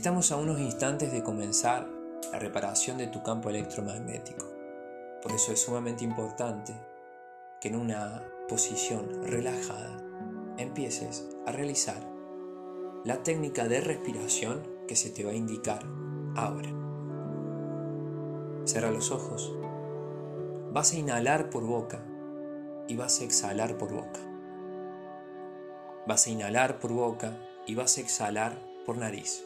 Estamos 0.00 0.32
a 0.32 0.38
unos 0.38 0.58
instantes 0.60 1.12
de 1.12 1.22
comenzar 1.22 1.86
la 2.32 2.38
reparación 2.38 2.96
de 2.96 3.08
tu 3.08 3.22
campo 3.22 3.50
electromagnético. 3.50 4.46
Por 5.22 5.30
eso 5.32 5.52
es 5.52 5.60
sumamente 5.60 6.04
importante 6.04 6.72
que 7.60 7.68
en 7.68 7.76
una 7.76 8.24
posición 8.48 9.22
relajada 9.24 9.98
empieces 10.56 11.28
a 11.46 11.52
realizar 11.52 11.98
la 13.04 13.22
técnica 13.22 13.68
de 13.68 13.82
respiración 13.82 14.66
que 14.88 14.96
se 14.96 15.10
te 15.10 15.22
va 15.22 15.32
a 15.32 15.34
indicar 15.34 15.82
ahora. 16.34 16.70
Cierra 18.64 18.90
los 18.92 19.10
ojos. 19.10 19.54
Vas 20.72 20.94
a 20.94 20.96
inhalar 20.96 21.50
por 21.50 21.66
boca 21.66 22.02
y 22.88 22.96
vas 22.96 23.20
a 23.20 23.24
exhalar 23.24 23.76
por 23.76 23.92
boca. 23.92 24.20
Vas 26.06 26.26
a 26.26 26.30
inhalar 26.30 26.78
por 26.78 26.90
boca 26.90 27.36
y 27.66 27.74
vas 27.74 27.98
a 27.98 28.00
exhalar 28.00 28.58
por 28.86 28.96
nariz. 28.96 29.44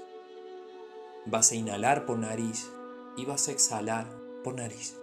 Vas 1.26 1.52
a 1.52 1.54
inhalar 1.54 2.04
por 2.04 2.18
nariz 2.18 2.70
y 3.16 3.24
vas 3.24 3.48
a 3.48 3.52
exhalar 3.52 4.06
por 4.42 4.56
nariz. 4.56 4.94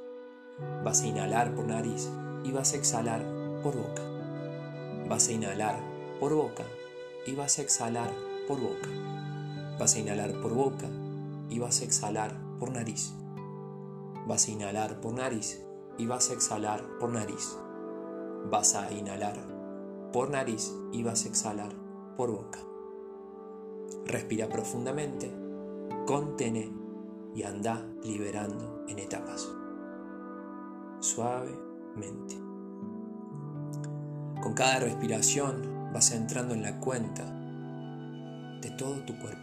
Vas 0.84 1.02
a 1.02 1.08
inhalar 1.08 1.56
por 1.56 1.66
nariz 1.66 2.12
y 2.44 2.52
vas 2.52 2.74
a 2.74 2.78
exhalar 2.78 3.24
por 3.64 3.76
boca. 3.76 4.04
Vas 5.10 5.28
a 5.28 5.32
inhalar 5.32 5.80
por 6.20 6.36
boca 6.36 6.64
y 7.26 7.34
vas 7.34 7.58
a 7.58 7.64
exhalar 7.64 8.12
por 8.48 8.60
boca. 8.60 8.88
Vas 9.80 9.96
a 9.96 10.00
inhalar 10.00 10.40
por 10.42 10.54
boca 10.54 10.86
y 11.50 11.58
vas 11.58 11.82
a 11.82 11.86
exhalar 11.86 12.36
por 12.60 12.70
nariz. 12.70 13.16
Vas 14.28 14.48
a 14.48 14.52
inhalar 14.52 15.02
por 15.02 15.14
nariz 15.14 15.66
y 15.98 16.06
vas 16.06 16.30
a 16.30 16.34
exhalar 16.34 16.84
por 17.00 17.10
nariz. 17.10 17.58
Vas 18.46 18.76
a 18.76 18.92
inhalar 18.92 19.38
por 20.14 20.30
nariz 20.30 20.72
y 20.92 21.02
vas 21.02 21.26
a 21.26 21.30
exhalar 21.30 21.72
por 22.16 22.30
boca. 22.30 22.60
Respira 24.06 24.48
profundamente 24.50 25.41
contene 26.06 26.72
y 27.36 27.44
anda 27.44 27.86
liberando 28.04 28.86
en 28.88 29.00
etapas. 29.00 29.48
Suavemente. 31.00 32.36
Con 34.42 34.54
cada 34.54 34.80
respiración 34.80 35.92
vas 35.94 36.12
entrando 36.12 36.54
en 36.54 36.64
la 36.64 36.80
cuenta 36.80 37.24
de 38.62 38.72
todo 38.72 39.04
tu 39.06 39.18
cuerpo, 39.18 39.42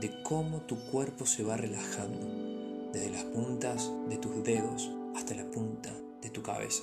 de 0.00 0.22
cómo 0.22 0.62
tu 0.62 0.78
cuerpo 0.90 1.26
se 1.26 1.42
va 1.42 1.56
relajando, 1.56 2.26
desde 2.92 3.10
las 3.10 3.24
puntas 3.24 3.90
de 4.08 4.18
tus 4.18 4.42
dedos 4.44 4.90
hasta 5.16 5.34
la 5.34 5.50
punta 5.50 5.90
de 6.20 6.30
tu 6.30 6.42
cabeza. 6.42 6.82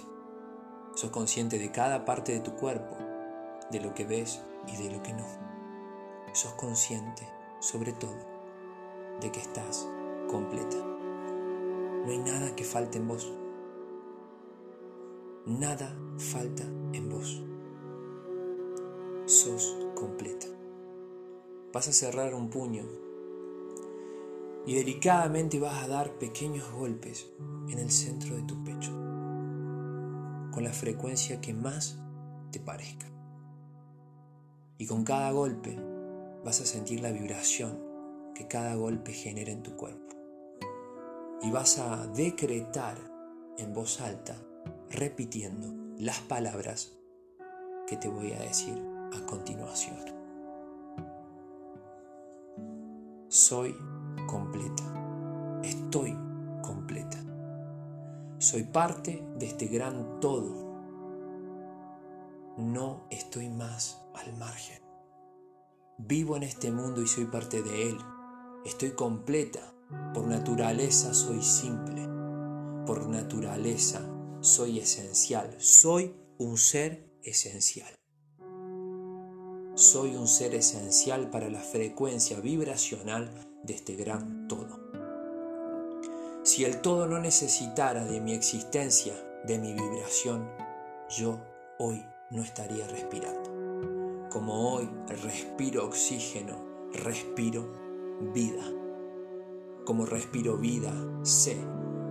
Sos 0.96 1.12
consciente 1.12 1.60
de 1.60 1.72
cada 1.72 2.06
parte 2.06 2.34
de 2.34 2.40
tu 2.40 2.56
cuerpo, 2.56 2.98
de 3.72 3.80
lo 3.80 3.94
que 3.94 4.06
ves 4.06 4.42
y 4.68 4.84
de 4.84 4.92
lo 4.92 5.02
que 5.04 5.14
no. 5.14 5.26
Sos 6.34 6.54
consciente, 6.54 7.28
sobre 7.60 7.94
todo, 7.94 8.39
de 9.22 9.32
que 9.32 9.40
estás 9.40 9.88
completa. 10.30 10.78
No 10.78 12.12
hay 12.12 12.18
nada 12.20 12.56
que 12.56 12.64
falte 12.64 12.98
en 12.98 13.08
vos. 13.08 13.32
Nada 15.46 15.96
falta 16.18 16.64
en 16.94 17.10
vos. 17.10 17.44
Sos 19.26 19.78
completa. 19.96 20.48
Vas 21.74 21.88
a 21.88 21.94
cerrar 21.94 22.34
un 22.34 22.50
puño 22.50 22.84
y 24.66 24.76
delicadamente 24.76 25.60
vas 25.60 25.84
a 25.84 25.88
dar 25.88 26.18
pequeños 26.18 26.72
golpes 26.72 27.30
en 27.70 27.80
el 27.80 27.92
centro 27.92 28.36
de 28.36 28.44
tu 28.44 28.64
pecho, 28.64 28.92
con 30.52 30.64
la 30.64 30.74
frecuencia 30.74 31.42
que 31.42 31.54
más 31.54 32.00
te 32.52 32.60
parezca. 32.60 33.08
Y 34.78 34.86
con 34.86 35.04
cada 35.04 35.32
golpe 35.32 35.78
vas 36.44 36.62
a 36.62 36.66
sentir 36.66 37.02
la 37.02 37.12
vibración 37.12 37.89
que 38.36 38.48
cada 38.48 38.76
golpe 38.76 39.12
genera 39.12 39.52
en 39.52 39.64
tu 39.64 39.76
cuerpo. 39.76 40.16
Y 41.42 41.52
vas 41.52 41.80
a 41.80 42.08
decretar 42.08 42.98
en 43.58 43.74
voz 43.74 44.02
alta, 44.02 44.36
repitiendo 44.90 45.68
las 45.98 46.20
palabras 46.22 46.98
que 47.88 47.98
te 47.98 48.08
voy 48.08 48.32
a 48.34 48.40
decir 48.40 48.78
a 49.14 49.26
continuación. 49.26 49.98
Soy 53.28 53.76
completa. 54.28 54.84
Estoy 55.64 56.18
completa. 56.64 57.18
Soy 58.38 58.64
parte 58.64 59.24
de 59.38 59.46
este 59.46 59.68
gran 59.68 60.20
todo. 60.20 60.70
No 62.58 63.06
estoy 63.10 63.50
más 63.50 64.02
al 64.16 64.36
margen. 64.38 64.82
Vivo 65.98 66.38
en 66.38 66.44
este 66.44 66.72
mundo 66.72 67.02
y 67.02 67.08
soy 67.08 67.26
parte 67.26 67.62
de 67.62 67.90
él. 67.90 67.98
Estoy 68.66 68.92
completa. 68.92 69.74
Por 70.14 70.28
naturaleza 70.28 71.14
soy 71.14 71.42
simple. 71.42 72.08
Por 72.86 73.08
naturaleza 73.08 74.02
soy 74.42 74.80
esencial. 74.80 75.56
Soy 75.60 76.14
un 76.38 76.58
ser 76.58 77.10
esencial. 77.24 77.94
Soy 79.76 80.16
un 80.18 80.28
ser 80.28 80.56
esencial 80.56 81.30
para 81.30 81.50
la 81.50 81.62
frecuencia 81.62 82.42
vibracional 82.42 83.32
de 83.64 83.74
este 83.74 83.96
gran 83.96 84.50
todo. 84.50 84.78
Si 86.44 86.66
el 86.66 86.82
todo 86.82 87.08
no 87.08 87.20
necesitara 87.20 88.04
de 88.04 88.20
mi 88.20 88.34
existencia, 88.34 89.14
de 89.46 89.58
mi 89.58 89.74
vibración, 89.74 90.50
yo 91.10 91.40
hoy 91.78 92.04
no 92.30 92.44
estaría 92.44 92.86
respirando. 92.88 94.30
Como 94.30 94.74
hoy 94.74 94.90
respiro 95.08 95.86
oxígeno, 95.86 96.58
respiro 96.92 97.89
vida. 98.20 98.64
Como 99.86 100.06
respiro 100.06 100.58
vida, 100.58 100.94
sé 101.24 101.58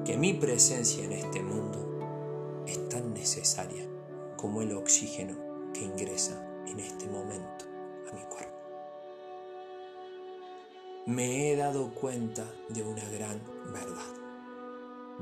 que 0.04 0.16
mi 0.16 0.34
presencia 0.34 1.04
en 1.04 1.12
este 1.12 1.42
mundo 1.42 2.64
es 2.66 2.88
tan 2.88 3.12
necesaria 3.14 3.86
como 4.36 4.62
el 4.62 4.72
oxígeno 4.72 5.36
que 5.72 5.84
ingresa 5.84 6.64
en 6.66 6.80
este 6.80 7.06
momento 7.08 7.66
a 8.10 8.14
mi 8.14 8.22
cuerpo. 8.22 8.58
Me 11.06 11.50
he 11.50 11.56
dado 11.56 11.94
cuenta 11.94 12.44
de 12.68 12.82
una 12.82 13.04
gran 13.10 13.40
verdad. 13.72 14.14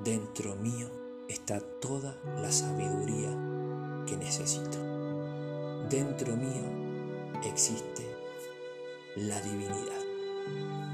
Dentro 0.03 0.56
mío 0.56 0.88
está 1.28 1.60
toda 1.60 2.16
la 2.41 2.50
sabiduría 2.50 3.30
que 4.06 4.16
necesito. 4.16 4.78
Dentro 5.88 6.36
mío 6.36 7.41
existe 7.44 8.04
la 9.16 9.41
divinidad 9.41 10.06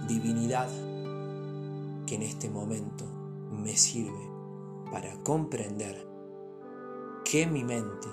divinidad 0.08 0.68
que 2.06 2.16
en 2.16 2.22
este 2.22 2.50
momento 2.50 3.04
me 3.50 3.76
sirve 3.76 4.30
para 4.90 5.14
comprender 5.22 6.06
que 7.24 7.46
mi 7.46 7.64
mente 7.64 8.08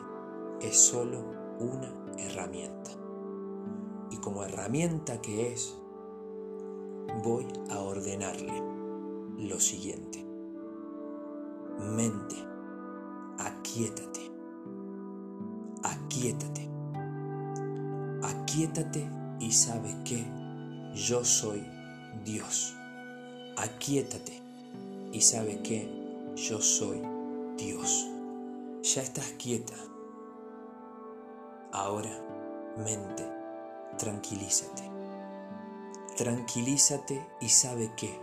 es 0.61 0.77
solo 0.77 1.23
una 1.59 1.91
herramienta. 2.17 2.91
Y 4.11 4.17
como 4.17 4.43
herramienta 4.43 5.21
que 5.21 5.53
es, 5.53 5.77
voy 7.23 7.45
a 7.69 7.79
ordenarle 7.79 8.61
lo 9.37 9.59
siguiente. 9.59 10.25
Mente, 11.79 12.35
aquietate, 13.37 14.31
aquietate, 15.83 16.69
aquietate 18.23 19.09
y 19.39 19.51
sabe 19.51 19.95
que 20.03 20.38
yo 20.99 21.23
soy 21.23 21.65
Dios. 22.25 22.75
Aquietate 23.57 24.41
y 25.13 25.21
sabe 25.21 25.61
que 25.61 25.89
yo 26.35 26.61
soy 26.61 27.01
Dios. 27.57 28.07
Ya 28.83 29.01
estás 29.01 29.33
quieta. 29.37 29.75
Ahora, 31.71 32.11
mente, 32.77 33.25
tranquilízate. 33.97 34.83
Tranquilízate 36.17 37.25
y 37.39 37.47
sabe 37.47 37.93
que 37.95 38.19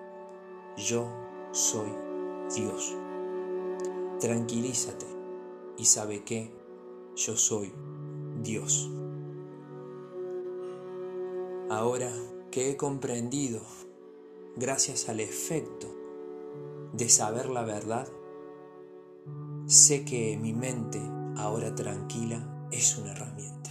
yo 0.77 1.09
soy 1.53 1.91
Dios. 2.55 2.95
Tranquilízate 4.21 5.07
y 5.79 5.85
sabe 5.87 6.25
que 6.25 6.53
yo 7.15 7.37
soy 7.37 7.73
Dios. 8.43 8.91
Ahora 11.71 12.13
que 12.51 12.71
he 12.71 12.77
comprendido 12.77 13.61
gracias 14.57 15.09
al 15.09 15.21
efecto 15.21 15.89
de 16.93 17.09
saber 17.09 17.49
la 17.51 17.63
verdad, 17.63 18.09
sé 19.67 20.05
que 20.05 20.37
mi 20.37 20.53
mente, 20.53 21.01
ahora 21.37 21.75
tranquila, 21.75 22.69
es 22.71 22.97
una 22.97 23.13
herramienta. 23.13 23.71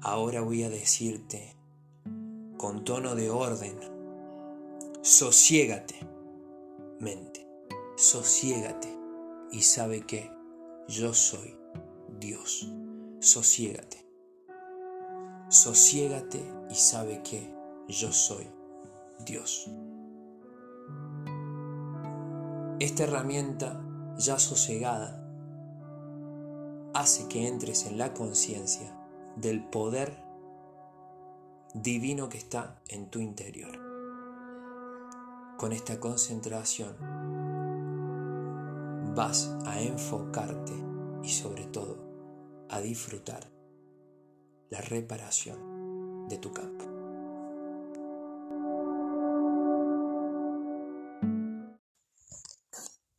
Ahora 0.00 0.40
voy 0.40 0.62
a 0.62 0.70
decirte 0.70 1.54
con 2.56 2.84
tono 2.84 3.14
de 3.14 3.30
orden, 3.30 3.78
sosiégate, 5.02 5.94
mente, 6.98 7.46
sosiégate 7.96 8.96
y 9.52 9.62
sabe 9.62 10.06
que 10.06 10.30
yo 10.88 11.14
soy 11.14 11.56
Dios, 12.18 12.68
sosiégate. 13.20 14.04
Sosiégate 15.50 16.42
y 16.68 16.74
sabe 16.74 17.22
que 17.22 17.57
yo 17.88 18.12
soy 18.12 18.46
Dios. 19.24 19.70
Esta 22.80 23.04
herramienta 23.04 23.82
ya 24.18 24.38
sosegada 24.38 25.24
hace 26.94 27.28
que 27.28 27.48
entres 27.48 27.86
en 27.86 27.98
la 27.98 28.12
conciencia 28.12 28.94
del 29.36 29.64
poder 29.64 30.22
divino 31.74 32.28
que 32.28 32.38
está 32.38 32.80
en 32.88 33.08
tu 33.10 33.20
interior. 33.20 33.78
Con 35.56 35.72
esta 35.72 35.98
concentración 35.98 36.94
vas 39.14 39.56
a 39.66 39.80
enfocarte 39.80 40.74
y 41.22 41.28
sobre 41.30 41.64
todo 41.64 41.96
a 42.68 42.80
disfrutar 42.80 43.50
la 44.70 44.80
reparación 44.82 46.28
de 46.28 46.38
tu 46.38 46.52
campo. 46.52 46.97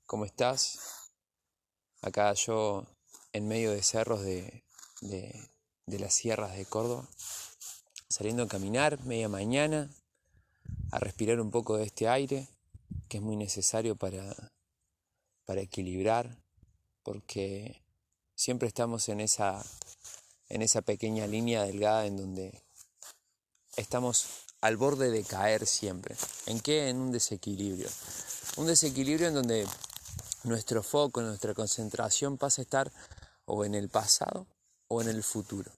¿Cómo 0.09 0.25
estás? 0.25 0.79
Acá 2.01 2.33
yo 2.33 2.83
en 3.31 3.47
medio 3.47 3.69
de 3.69 3.83
cerros 3.83 4.23
de, 4.23 4.63
las 5.85 6.15
sierras 6.15 6.57
de 6.57 6.65
Córdoba, 6.65 7.07
saliendo 8.09 8.41
a 8.41 8.47
caminar 8.47 8.99
media 9.05 9.29
mañana, 9.29 9.87
a 10.91 10.97
respirar 10.97 11.39
un 11.39 11.51
poco 11.51 11.77
de 11.77 11.83
este 11.83 12.09
aire, 12.09 12.47
que 13.07 13.17
es 13.17 13.23
muy 13.23 13.35
necesario 13.35 13.95
para, 13.97 14.35
para 15.45 15.61
equilibrar, 15.61 16.41
porque 17.03 17.83
siempre 18.33 18.67
estamos 18.67 19.09
en 19.09 19.19
esa, 19.19 19.63
en 20.47 20.63
esa 20.63 20.81
pequeña 20.81 21.27
línea 21.27 21.61
delgada 21.61 22.07
en 22.07 22.17
donde 22.17 22.63
estamos 23.75 24.25
al 24.59 24.75
borde 24.75 25.11
de 25.11 25.23
caer 25.23 25.67
siempre. 25.67 26.15
¿En 26.47 26.61
qué? 26.61 26.89
En 26.89 26.97
un 26.97 27.11
desequilibrio. 27.11 27.89
Un 28.57 28.65
desequilibrio 28.65 29.27
en 29.27 29.35
donde 29.35 29.67
nuestro 30.49 30.83
foco, 30.83 31.21
nuestra 31.21 31.53
concentración 31.53 32.37
pasa 32.37 32.61
a 32.61 32.63
estar 32.63 32.91
o 33.45 33.63
en 33.63 33.75
el 33.75 33.89
pasado 33.89 34.47
o 34.87 35.01
en 35.01 35.07
el 35.07 35.23
futuro. 35.23 35.71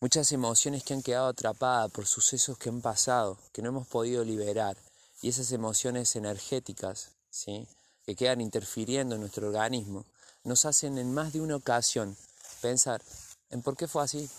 Muchas 0.00 0.32
emociones 0.32 0.84
que 0.84 0.94
han 0.94 1.02
quedado 1.02 1.26
atrapadas 1.26 1.90
por 1.90 2.06
sucesos 2.06 2.56
que 2.56 2.68
han 2.68 2.80
pasado, 2.80 3.38
que 3.52 3.60
no 3.60 3.70
hemos 3.70 3.86
podido 3.86 4.24
liberar, 4.24 4.76
y 5.20 5.28
esas 5.28 5.52
emociones 5.52 6.16
energéticas, 6.16 7.10
¿sí? 7.30 7.66
que 8.06 8.16
quedan 8.16 8.40
interfiriendo 8.40 9.14
en 9.14 9.20
nuestro 9.20 9.48
organismo, 9.48 10.06
nos 10.44 10.64
hacen 10.64 10.96
en 10.96 11.12
más 11.12 11.32
de 11.32 11.40
una 11.40 11.56
ocasión 11.56 12.16
pensar 12.62 13.02
en 13.50 13.62
por 13.62 13.76
qué 13.76 13.88
fue 13.88 14.02
así, 14.02 14.30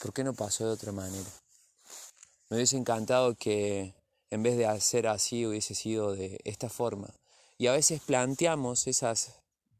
por 0.00 0.12
qué 0.12 0.22
no 0.22 0.34
pasó 0.34 0.66
de 0.66 0.72
otra 0.72 0.92
manera. 0.92 1.28
Me 2.48 2.56
hubiese 2.56 2.76
encantado 2.76 3.34
que 3.34 3.94
en 4.30 4.42
vez 4.42 4.56
de 4.56 4.66
hacer 4.66 5.08
así 5.08 5.46
hubiese 5.46 5.74
sido 5.74 6.14
de 6.14 6.40
esta 6.44 6.68
forma, 6.68 7.08
y 7.58 7.66
a 7.66 7.72
veces 7.72 8.00
planteamos 8.00 8.86
esas 8.86 9.32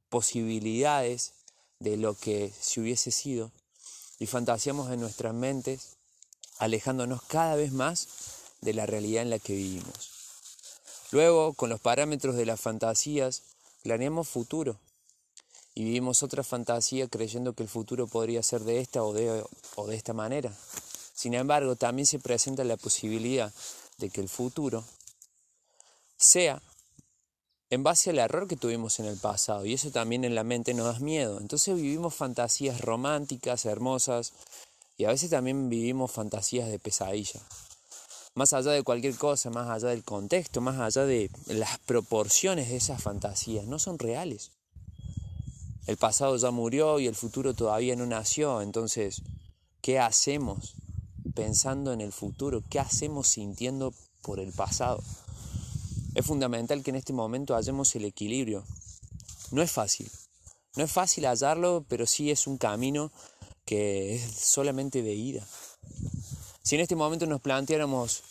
posibilidades 0.09 1.33
de 1.79 1.97
lo 1.97 2.15
que 2.15 2.53
si 2.61 2.81
hubiese 2.81 3.13
sido 3.13 3.53
y 4.19 4.27
fantaseamos 4.27 4.91
en 4.91 5.01
nuestras 5.01 5.33
mentes 5.33 5.97
alejándonos 6.59 7.23
cada 7.23 7.55
vez 7.55 7.73
más 7.73 8.09
de 8.61 8.75
la 8.75 8.85
realidad 8.85 9.23
en 9.23 9.31
la 9.31 9.39
que 9.39 9.55
vivimos. 9.55 10.11
Luego, 11.13 11.55
con 11.55 11.71
los 11.71 11.81
parámetros 11.81 12.35
de 12.35 12.47
las 12.47 12.61
fantasías, 12.61 13.43
planeamos 13.85 14.29
futuro 14.29 14.77
y 15.75 15.85
vivimos 15.85 16.25
otra 16.25 16.43
fantasía 16.43 17.07
creyendo 17.07 17.53
que 17.53 17.63
el 17.63 17.69
futuro 17.69 18.09
podría 18.09 18.43
ser 18.43 18.63
de 18.65 18.81
esta 18.81 19.05
o 19.05 19.13
de, 19.13 19.45
o 19.77 19.87
de 19.87 19.97
esta 19.97 20.13
manera. 20.13 20.53
Sin 21.15 21.35
embargo, 21.35 21.77
también 21.77 22.07
se 22.07 22.19
presenta 22.19 22.65
la 22.65 22.77
posibilidad 22.77 23.53
de 23.99 24.11
que 24.11 24.21
el 24.21 24.29
futuro 24.29 24.85
sea 26.17 26.61
en 27.71 27.83
base 27.83 28.11
al 28.11 28.19
error 28.19 28.49
que 28.49 28.57
tuvimos 28.57 28.99
en 28.99 29.07
el 29.07 29.17
pasado 29.19 29.67
y 29.67 29.75
eso 29.75 29.91
también 29.91 30.25
en 30.25 30.35
la 30.35 30.45
mente 30.45 30.75
nos 30.75 30.87
da 30.87 30.99
miedo. 31.01 31.39
Entonces 31.41 31.75
vivimos 31.77 32.15
fantasías 32.15 32.81
románticas, 32.81 33.67
hermosas 33.67 34.33
y 34.97 35.05
a 35.05 35.09
veces 35.09 35.31
también 35.31 35.69
vivimos 35.69 36.11
fantasías 36.11 36.71
de 36.71 36.79
pesadilla. 36.79 37.41
Más 38.35 38.53
allá 38.53 38.71
de 38.71 38.83
cualquier 38.83 39.17
cosa, 39.17 39.51
más 39.51 39.69
allá 39.69 39.89
del 39.89 40.05
contexto, 40.05 40.61
más 40.61 40.79
allá 40.79 41.05
de 41.05 41.31
las 41.47 41.79
proporciones 41.81 42.69
de 42.69 42.77
esas 42.77 43.03
fantasías, 43.03 43.67
no 43.67 43.79
son 43.79 43.99
reales. 43.99 44.53
El 45.87 45.97
pasado 45.97 46.37
ya 46.37 46.51
murió 46.51 47.01
y 47.01 47.07
el 47.07 47.15
futuro 47.15 47.55
todavía 47.55 47.97
no 47.97 48.07
nació, 48.07 48.61
entonces, 48.61 49.23
¿qué 49.81 49.99
hacemos 49.99 50.75
pensando 51.35 51.93
en 51.93 52.01
el 52.01 52.13
futuro? 52.13 52.63
¿Qué 52.69 52.79
hacemos 52.79 53.29
sintiendo 53.29 53.95
por 54.23 54.39
el 54.39 54.53
pasado? 54.53 55.03
Es 56.19 56.27
fundamental 56.27 56.83
que 56.83 56.91
en 56.91 56.97
este 56.97 57.13
momento 57.13 57.55
hallemos 57.55 57.95
el 57.95 58.05
equilibrio. 58.05 58.65
No 59.53 59.63
es 59.63 59.71
fácil, 59.71 60.11
no 60.75 60.83
es 60.83 60.91
fácil 60.91 61.27
hallarlo, 61.27 61.85
pero 61.89 62.07
sí 62.07 62.33
es 62.33 62.49
un 62.49 62.59
camino 62.59 63.13
que 63.65 64.17
es 64.17 64.23
solamente 64.35 65.03
de 65.03 65.15
ida. 65.15 65.47
Si 66.65 66.75
en 66.75 66.81
este 66.81 66.97
momento 66.97 67.25
nos 67.27 67.41
planteáramos 67.41 68.25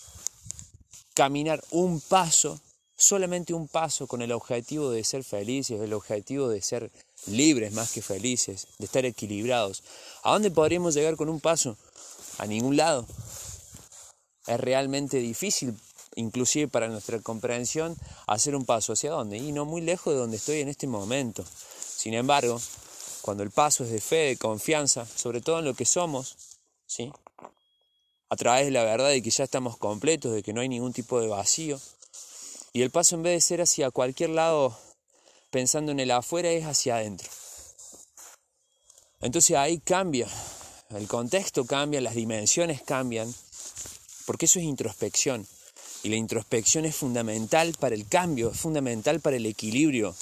caminar 1.14 1.64
un 1.72 2.02
paso, 2.02 2.60
solamente 2.98 3.54
un 3.54 3.70
paso 3.70 4.06
con 4.06 4.22
el 4.22 4.34
objetivo 4.34 4.92
de 4.92 5.06
ser 5.06 5.24
felices, 5.24 5.80
el 5.80 5.94
objetivo 5.94 6.50
de 6.50 6.62
ser 6.62 6.92
libres 7.28 7.72
más 7.72 7.94
que 7.94 8.02
felices, 8.02 8.68
de 8.80 8.86
estar 8.86 9.06
equilibrados, 9.06 9.82
¿a 10.24 10.34
dónde 10.34 10.52
podríamos 10.52 10.94
llegar 10.94 11.16
con 11.16 11.30
un 11.30 11.40
paso? 11.40 11.78
A 12.38 12.48
ningún 12.48 12.76
lado. 12.76 13.08
Es 14.46 14.60
realmente 14.60 15.20
difícil 15.20 15.74
inclusive 16.18 16.68
para 16.68 16.88
nuestra 16.88 17.20
comprensión, 17.20 17.96
hacer 18.26 18.56
un 18.56 18.66
paso 18.66 18.94
hacia 18.94 19.12
dónde, 19.12 19.38
y 19.38 19.52
no 19.52 19.66
muy 19.66 19.82
lejos 19.82 20.14
de 20.14 20.20
donde 20.20 20.38
estoy 20.38 20.60
en 20.60 20.68
este 20.68 20.88
momento. 20.88 21.46
Sin 21.80 22.14
embargo, 22.14 22.60
cuando 23.22 23.44
el 23.44 23.52
paso 23.52 23.84
es 23.84 23.92
de 23.92 24.02
fe, 24.02 24.16
de 24.16 24.38
confianza, 24.38 25.06
sobre 25.06 25.42
todo 25.42 25.60
en 25.60 25.66
lo 25.66 25.74
que 25.74 25.86
somos, 25.86 26.36
¿sí? 26.86 27.12
a 28.30 28.36
través 28.36 28.66
de 28.66 28.72
la 28.72 28.84
verdad 28.84 29.10
de 29.10 29.22
que 29.22 29.30
ya 29.30 29.44
estamos 29.44 29.78
completos, 29.78 30.34
de 30.34 30.44
que 30.44 30.54
no 30.54 30.62
hay 30.62 30.70
ningún 30.70 30.92
tipo 30.92 31.22
de 31.22 31.28
vacío, 31.28 31.80
y 32.74 32.82
el 32.82 32.92
paso 32.92 33.16
en 33.16 33.24
vez 33.24 33.34
de 33.34 33.42
ser 33.42 33.62
hacia 33.62 33.92
cualquier 33.92 34.32
lado 34.32 34.78
pensando 35.52 35.92
en 35.92 36.00
el 36.00 36.12
afuera 36.12 36.50
es 36.50 36.66
hacia 36.66 36.98
adentro. 36.98 37.30
Entonces 39.22 39.56
ahí 39.56 39.80
cambia, 39.80 40.28
el 40.90 41.08
contexto 41.08 41.66
cambia, 41.66 42.02
las 42.02 42.16
dimensiones 42.16 42.82
cambian, 42.82 43.34
porque 44.26 44.46
eso 44.46 44.60
es 44.60 44.66
introspección. 44.66 45.48
Y 46.04 46.10
la 46.10 46.16
introspección 46.16 46.86
es 46.86 46.96
fundamental 46.96 47.74
para 47.80 47.96
el 47.96 48.08
cambio, 48.08 48.52
es 48.52 48.60
fundamental 48.60 49.20
para 49.20 49.36
el 49.36 49.46
equilibrio, 49.46 50.16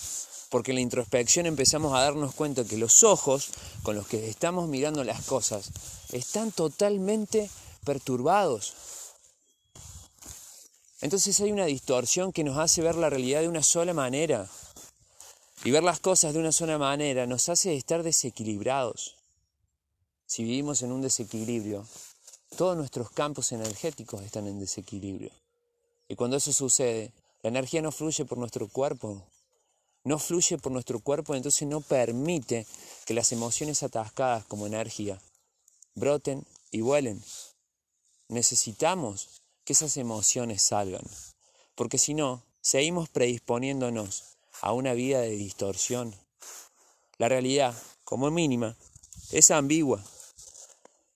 porque 0.49 0.71
en 0.71 0.75
la 0.75 0.81
introspección 0.81 1.45
empezamos 1.45 1.93
a 1.93 2.01
darnos 2.01 2.33
cuenta 2.33 2.63
que 2.63 2.77
los 2.77 3.03
ojos 3.03 3.49
con 3.83 3.95
los 3.95 4.07
que 4.07 4.29
estamos 4.29 4.67
mirando 4.67 5.03
las 5.03 5.25
cosas 5.25 5.69
están 6.11 6.51
totalmente 6.51 7.49
perturbados. 7.83 8.73
Entonces 11.01 11.39
hay 11.41 11.51
una 11.51 11.65
distorsión 11.65 12.31
que 12.31 12.43
nos 12.43 12.57
hace 12.57 12.81
ver 12.81 12.95
la 12.95 13.09
realidad 13.09 13.41
de 13.41 13.49
una 13.49 13.63
sola 13.63 13.93
manera. 13.93 14.49
Y 15.63 15.71
ver 15.71 15.83
las 15.83 15.99
cosas 15.99 16.33
de 16.33 16.39
una 16.39 16.51
sola 16.51 16.77
manera 16.77 17.25
nos 17.25 17.49
hace 17.49 17.75
estar 17.75 18.03
desequilibrados. 18.03 19.15
Si 20.25 20.43
vivimos 20.43 20.81
en 20.81 20.91
un 20.91 21.01
desequilibrio, 21.01 21.85
todos 22.55 22.77
nuestros 22.77 23.09
campos 23.11 23.51
energéticos 23.51 24.21
están 24.21 24.47
en 24.47 24.59
desequilibrio. 24.59 25.31
Y 26.07 26.15
cuando 26.15 26.37
eso 26.37 26.53
sucede, 26.53 27.11
la 27.41 27.49
energía 27.49 27.81
no 27.81 27.91
fluye 27.91 28.25
por 28.25 28.37
nuestro 28.37 28.67
cuerpo. 28.67 29.23
No 30.03 30.19
fluye 30.19 30.57
por 30.57 30.71
nuestro 30.71 30.99
cuerpo, 30.99 31.33
entonces 31.33 31.67
no 31.67 31.81
permite 31.81 32.67
que 33.05 33.15
las 33.15 33.31
emociones 33.31 33.81
atascadas 33.81 34.45
como 34.45 34.67
energía 34.67 35.19
broten 35.95 36.45
y 36.71 36.81
vuelen. 36.81 37.23
Necesitamos 38.27 39.41
que 39.63 39.73
esas 39.73 39.97
emociones 39.97 40.61
salgan, 40.61 41.05
porque 41.73 41.97
si 41.97 42.13
no, 42.13 42.43
seguimos 42.61 43.09
predisponiéndonos 43.09 44.23
a 44.61 44.73
una 44.73 44.93
vida 44.93 45.21
de 45.21 45.31
distorsión. 45.31 46.13
La 47.17 47.29
realidad, 47.29 47.73
como 48.03 48.29
mínima, 48.29 48.75
es 49.31 49.51
ambigua. 49.51 50.03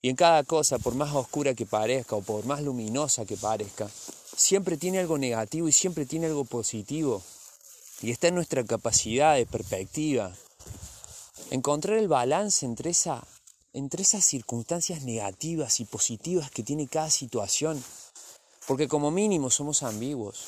Y 0.02 0.08
en 0.08 0.16
cada 0.16 0.42
cosa, 0.44 0.78
por 0.78 0.94
más 0.94 1.14
oscura 1.14 1.54
que 1.54 1.66
parezca 1.66 2.16
o 2.16 2.22
por 2.22 2.46
más 2.46 2.62
luminosa 2.62 3.26
que 3.26 3.36
parezca, 3.36 3.90
siempre 4.36 4.76
tiene 4.76 4.98
algo 4.98 5.18
negativo 5.18 5.68
y 5.68 5.72
siempre 5.72 6.06
tiene 6.06 6.26
algo 6.26 6.44
positivo. 6.44 7.22
Y 8.02 8.10
está 8.10 8.28
en 8.28 8.34
nuestra 8.34 8.64
capacidad 8.64 9.34
de 9.34 9.46
perspectiva. 9.46 10.32
Encontrar 11.50 11.98
el 11.98 12.08
balance 12.08 12.64
entre, 12.64 12.90
esa, 12.90 13.26
entre 13.72 14.02
esas 14.02 14.24
circunstancias 14.24 15.02
negativas 15.02 15.80
y 15.80 15.84
positivas 15.84 16.50
que 16.50 16.62
tiene 16.62 16.86
cada 16.88 17.10
situación. 17.10 17.82
Porque 18.66 18.88
como 18.88 19.10
mínimo 19.10 19.50
somos 19.50 19.82
ambiguos. 19.82 20.46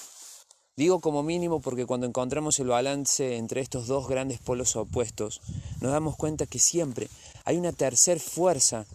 Digo 0.75 1.01
como 1.01 1.23
mínimo 1.23 1.61
porque 1.61 1.85
cuando 1.85 2.07
encontramos 2.07 2.59
el 2.59 2.69
balance 2.69 3.37
entre 3.37 3.61
estos 3.61 3.87
dos 3.87 4.09
grandes 4.09 4.39
polos 4.39 4.75
opuestos, 4.75 5.43
nos 5.81 5.93
damos 5.93 6.17
cuenta 6.17 6.47
que 6.47 6.59
siempre 6.59 7.11
hay 7.45 7.59
una 7.59 7.73
tercera 7.73 8.19
fuerza 8.19 8.87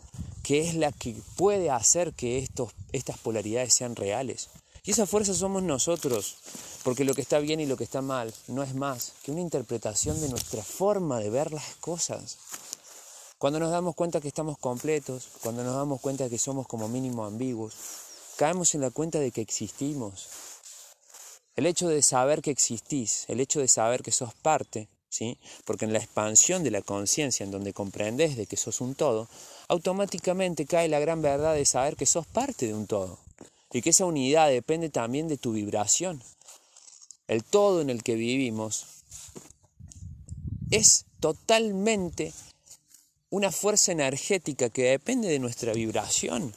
que 0.41 0.61
es 0.61 0.73
la 0.73 0.91
que 0.91 1.15
puede 1.35 1.69
hacer 1.69 2.13
que 2.13 2.39
estos, 2.39 2.71
estas 2.93 3.19
polaridades 3.19 3.73
sean 3.73 3.95
reales. 3.95 4.49
Y 4.87 4.91
esa 4.91 5.05
fuerza 5.05 5.33
somos 5.33 5.63
nosotros, 5.63 6.37
porque 6.85 7.03
lo 7.03 7.13
que 7.13 7.19
está 7.19 7.39
bien 7.39 7.59
y 7.59 7.65
lo 7.65 7.75
que 7.75 7.83
está 7.83 8.01
mal 8.01 8.33
no 8.47 8.63
es 8.63 8.73
más 8.73 9.11
que 9.21 9.33
una 9.33 9.41
interpretación 9.41 10.21
de 10.21 10.29
nuestra 10.29 10.63
forma 10.63 11.19
de 11.19 11.29
ver 11.29 11.51
las 11.51 11.75
cosas. 11.81 12.37
Cuando 13.37 13.59
nos 13.59 13.69
damos 13.69 13.95
cuenta 13.95 14.21
que 14.21 14.29
estamos 14.29 14.57
completos, 14.57 15.27
cuando 15.43 15.61
nos 15.65 15.75
damos 15.75 15.99
cuenta 15.99 16.29
que 16.29 16.37
somos 16.37 16.67
como 16.67 16.87
mínimo 16.87 17.25
ambiguos, 17.25 17.73
caemos 18.37 18.75
en 18.75 18.81
la 18.81 18.89
cuenta 18.89 19.19
de 19.19 19.31
que 19.31 19.41
existimos. 19.41 20.29
El 21.57 21.65
hecho 21.65 21.89
de 21.89 22.01
saber 22.01 22.41
que 22.41 22.51
existís, 22.51 23.25
el 23.27 23.41
hecho 23.41 23.59
de 23.59 23.67
saber 23.67 24.03
que 24.03 24.13
sos 24.13 24.33
parte, 24.35 24.87
¿sí? 25.09 25.37
Porque 25.65 25.83
en 25.83 25.91
la 25.91 25.99
expansión 25.99 26.63
de 26.63 26.71
la 26.71 26.81
conciencia, 26.81 27.43
en 27.43 27.51
donde 27.51 27.73
comprendes 27.73 28.37
de 28.37 28.45
que 28.45 28.55
sos 28.55 28.79
un 28.79 28.95
todo, 28.95 29.27
automáticamente 29.67 30.65
cae 30.65 30.87
la 30.87 30.99
gran 30.99 31.21
verdad 31.21 31.55
de 31.55 31.65
saber 31.65 31.97
que 31.97 32.05
sos 32.05 32.25
parte 32.25 32.67
de 32.67 32.73
un 32.73 32.87
todo 32.87 33.26
y 33.71 33.81
que 33.81 33.89
esa 33.89 34.05
unidad 34.05 34.49
depende 34.49 34.89
también 34.89 35.27
de 35.27 35.37
tu 35.37 35.53
vibración. 35.53 36.21
El 37.27 37.43
todo 37.43 37.81
en 37.81 37.89
el 37.89 38.03
que 38.03 38.15
vivimos 38.15 38.85
es 40.71 41.05
totalmente 41.19 42.33
una 43.29 43.51
fuerza 43.51 43.91
energética 43.91 44.69
que 44.69 44.83
depende 44.83 45.27
de 45.27 45.39
nuestra 45.39 45.73
vibración. 45.73 46.53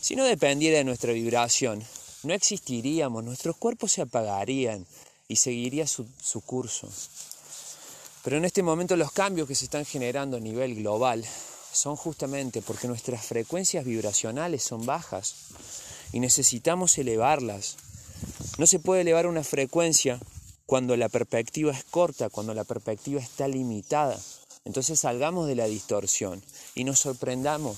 Si 0.00 0.16
no 0.16 0.24
dependiera 0.24 0.78
de 0.78 0.84
nuestra 0.84 1.12
vibración, 1.12 1.84
no 2.22 2.32
existiríamos, 2.32 3.22
nuestros 3.22 3.56
cuerpos 3.56 3.92
se 3.92 4.02
apagarían 4.02 4.86
y 5.28 5.36
seguiría 5.36 5.86
su, 5.86 6.06
su 6.20 6.40
curso. 6.40 6.88
Pero 8.24 8.36
en 8.36 8.44
este 8.44 8.62
momento 8.62 8.96
los 8.96 9.12
cambios 9.12 9.48
que 9.48 9.54
se 9.54 9.64
están 9.64 9.84
generando 9.84 10.36
a 10.36 10.40
nivel 10.40 10.76
global 10.76 11.24
son 11.72 11.96
justamente 11.96 12.62
porque 12.62 12.88
nuestras 12.88 13.24
frecuencias 13.24 13.84
vibracionales 13.84 14.62
son 14.62 14.86
bajas 14.86 15.34
y 16.12 16.20
necesitamos 16.20 16.96
elevarlas. 16.98 17.76
No 18.58 18.66
se 18.66 18.78
puede 18.78 19.00
elevar 19.00 19.26
una 19.26 19.42
frecuencia 19.42 20.20
cuando 20.66 20.96
la 20.96 21.08
perspectiva 21.08 21.72
es 21.72 21.84
corta, 21.84 22.30
cuando 22.30 22.54
la 22.54 22.64
perspectiva 22.64 23.20
está 23.20 23.48
limitada. 23.48 24.18
Entonces 24.64 25.00
salgamos 25.00 25.48
de 25.48 25.56
la 25.56 25.66
distorsión 25.66 26.42
y 26.74 26.84
nos 26.84 27.00
sorprendamos. 27.00 27.76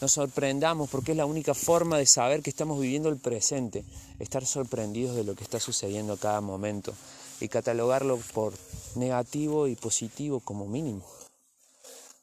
Nos 0.00 0.12
sorprendamos 0.12 0.90
porque 0.90 1.12
es 1.12 1.16
la 1.16 1.26
única 1.26 1.54
forma 1.54 1.98
de 1.98 2.06
saber 2.06 2.42
que 2.42 2.50
estamos 2.50 2.80
viviendo 2.80 3.08
el 3.08 3.16
presente, 3.16 3.84
estar 4.18 4.44
sorprendidos 4.44 5.16
de 5.16 5.24
lo 5.24 5.34
que 5.34 5.44
está 5.44 5.58
sucediendo 5.60 6.16
cada 6.16 6.40
momento 6.40 6.92
y 7.40 7.48
catalogarlo 7.48 8.18
por 8.32 8.52
negativo 8.96 9.66
y 9.66 9.76
positivo 9.76 10.40
como 10.40 10.66
mínimo. 10.66 11.04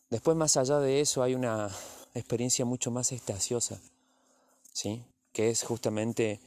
Después 0.09 0.35
más 0.37 0.57
allá 0.57 0.79
de 0.79 1.01
eso 1.01 1.23
hay 1.23 1.35
una 1.35 1.69
experiencia 2.13 2.65
mucho 2.65 2.91
más 2.91 3.11
estaciosa, 3.11 3.79
¿sí? 4.73 5.03
que 5.33 5.49
es 5.49 5.63
justamente 5.63 6.39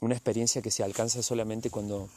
una 0.00 0.14
experiencia 0.14 0.62
que 0.62 0.70
se 0.70 0.82
alcanza 0.82 1.22
solamente 1.22 1.70
cuando 1.70 2.08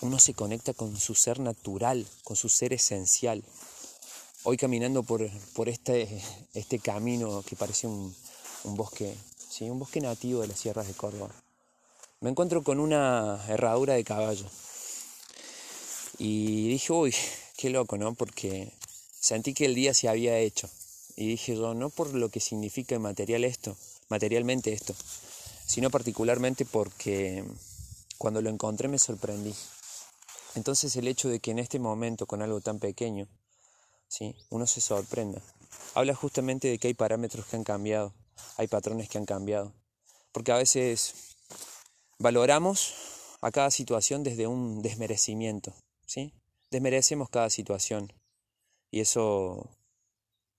uno 0.00 0.18
se 0.18 0.34
conecta 0.34 0.74
con 0.74 0.96
su 0.98 1.14
ser 1.14 1.40
natural, 1.40 2.06
con 2.24 2.36
su 2.36 2.48
ser 2.48 2.72
esencial. 2.72 3.42
Hoy 4.44 4.56
caminando 4.56 5.02
por, 5.02 5.28
por 5.54 5.68
este, 5.68 6.22
este 6.54 6.78
camino 6.78 7.42
que 7.42 7.56
parece 7.56 7.86
un, 7.86 8.14
un 8.64 8.76
bosque, 8.76 9.16
¿sí? 9.48 9.68
un 9.68 9.78
bosque 9.78 10.00
nativo 10.00 10.42
de 10.42 10.48
las 10.48 10.60
sierras 10.60 10.86
de 10.86 10.94
Córdoba, 10.94 11.30
me 12.20 12.30
encuentro 12.30 12.62
con 12.62 12.80
una 12.80 13.44
herradura 13.48 13.94
de 13.94 14.04
caballo. 14.04 14.46
Y 16.18 16.68
dije, 16.68 16.92
uy, 16.92 17.14
qué 17.56 17.70
loco, 17.70 17.96
¿no? 17.96 18.14
Porque 18.14 18.72
sentí 19.20 19.54
que 19.54 19.66
el 19.66 19.74
día 19.76 19.94
se 19.94 20.08
había 20.08 20.38
hecho. 20.38 20.68
Y 21.14 21.28
dije 21.28 21.54
yo, 21.54 21.74
no 21.74 21.90
por 21.90 22.12
lo 22.14 22.28
que 22.28 22.40
significa 22.40 22.98
material 22.98 23.44
esto, 23.44 23.76
materialmente 24.08 24.72
esto, 24.72 24.94
sino 25.66 25.90
particularmente 25.90 26.64
porque 26.64 27.44
cuando 28.16 28.42
lo 28.42 28.50
encontré 28.50 28.88
me 28.88 28.98
sorprendí. 28.98 29.54
Entonces 30.54 30.96
el 30.96 31.08
hecho 31.08 31.28
de 31.28 31.40
que 31.40 31.50
en 31.50 31.58
este 31.58 31.78
momento, 31.78 32.26
con 32.26 32.42
algo 32.42 32.60
tan 32.60 32.78
pequeño, 32.78 33.28
¿sí? 34.08 34.34
uno 34.50 34.66
se 34.66 34.80
sorprenda, 34.80 35.42
habla 35.94 36.14
justamente 36.14 36.68
de 36.68 36.78
que 36.78 36.88
hay 36.88 36.94
parámetros 36.94 37.46
que 37.46 37.56
han 37.56 37.64
cambiado, 37.64 38.12
hay 38.56 38.66
patrones 38.66 39.08
que 39.08 39.18
han 39.18 39.26
cambiado. 39.26 39.72
Porque 40.32 40.52
a 40.52 40.56
veces 40.56 41.14
valoramos 42.18 42.94
a 43.40 43.50
cada 43.50 43.70
situación 43.70 44.22
desde 44.22 44.46
un 44.46 44.82
desmerecimiento, 44.82 45.74
¿sí? 46.06 46.32
Desmerecemos 46.70 47.30
cada 47.30 47.50
situación. 47.50 48.12
Y 48.90 49.00
eso 49.00 49.70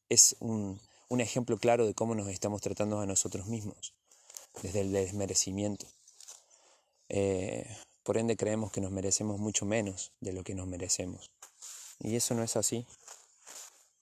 es 0.08 0.36
un, 0.40 0.80
un 1.10 1.22
ejemplo 1.22 1.58
claro 1.58 1.88
de 1.88 1.96
cómo 1.96 2.14
nos 2.14 2.28
estamos 2.28 2.62
tratando 2.62 3.00
a 3.00 3.06
nosotros 3.08 3.48
mismos, 3.48 3.94
desde 4.62 4.82
el 4.82 4.92
desmerecimiento. 4.92 5.88
Eh, 7.10 7.68
por 8.04 8.18
ende 8.18 8.38
creemos 8.38 8.72
que 8.72 8.80
nos 8.80 8.92
merecemos 8.92 9.40
mucho 9.40 9.66
menos 9.66 10.12
de 10.22 10.34
lo 10.34 10.44
que 10.44 10.54
nos 10.54 10.68
merecemos. 10.68 11.32
Y 12.00 12.16
eso 12.16 12.36
no 12.36 12.44
es 12.44 12.56
así, 12.56 12.86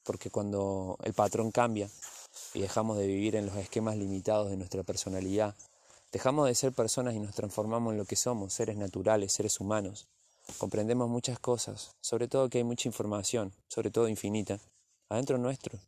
porque 0.04 0.30
cuando 0.30 0.98
el 1.04 1.14
patrón 1.14 1.52
cambia 1.52 1.90
y 2.54 2.60
dejamos 2.60 2.98
de 2.98 3.08
vivir 3.08 3.38
en 3.38 3.46
los 3.46 3.56
esquemas 3.56 3.96
limitados 3.96 4.50
de 4.50 4.58
nuestra 4.58 4.84
personalidad, 4.84 5.56
dejamos 6.12 6.48
de 6.48 6.56
ser 6.56 6.74
personas 6.74 7.16
y 7.16 7.20
nos 7.20 7.34
transformamos 7.34 7.94
en 7.94 8.00
lo 8.00 8.06
que 8.06 8.18
somos, 8.18 8.54
seres 8.54 8.76
naturales, 8.76 9.32
seres 9.32 9.60
humanos. 9.62 10.08
Comprendemos 10.58 11.10
muchas 11.10 11.40
cosas, 11.40 11.92
sobre 12.02 12.28
todo 12.28 12.50
que 12.50 12.60
hay 12.60 12.64
mucha 12.66 12.90
información, 12.90 13.54
sobre 13.70 13.92
todo 13.92 14.10
infinita, 14.10 14.60
adentro 15.10 15.38
nuestro, 15.38 15.80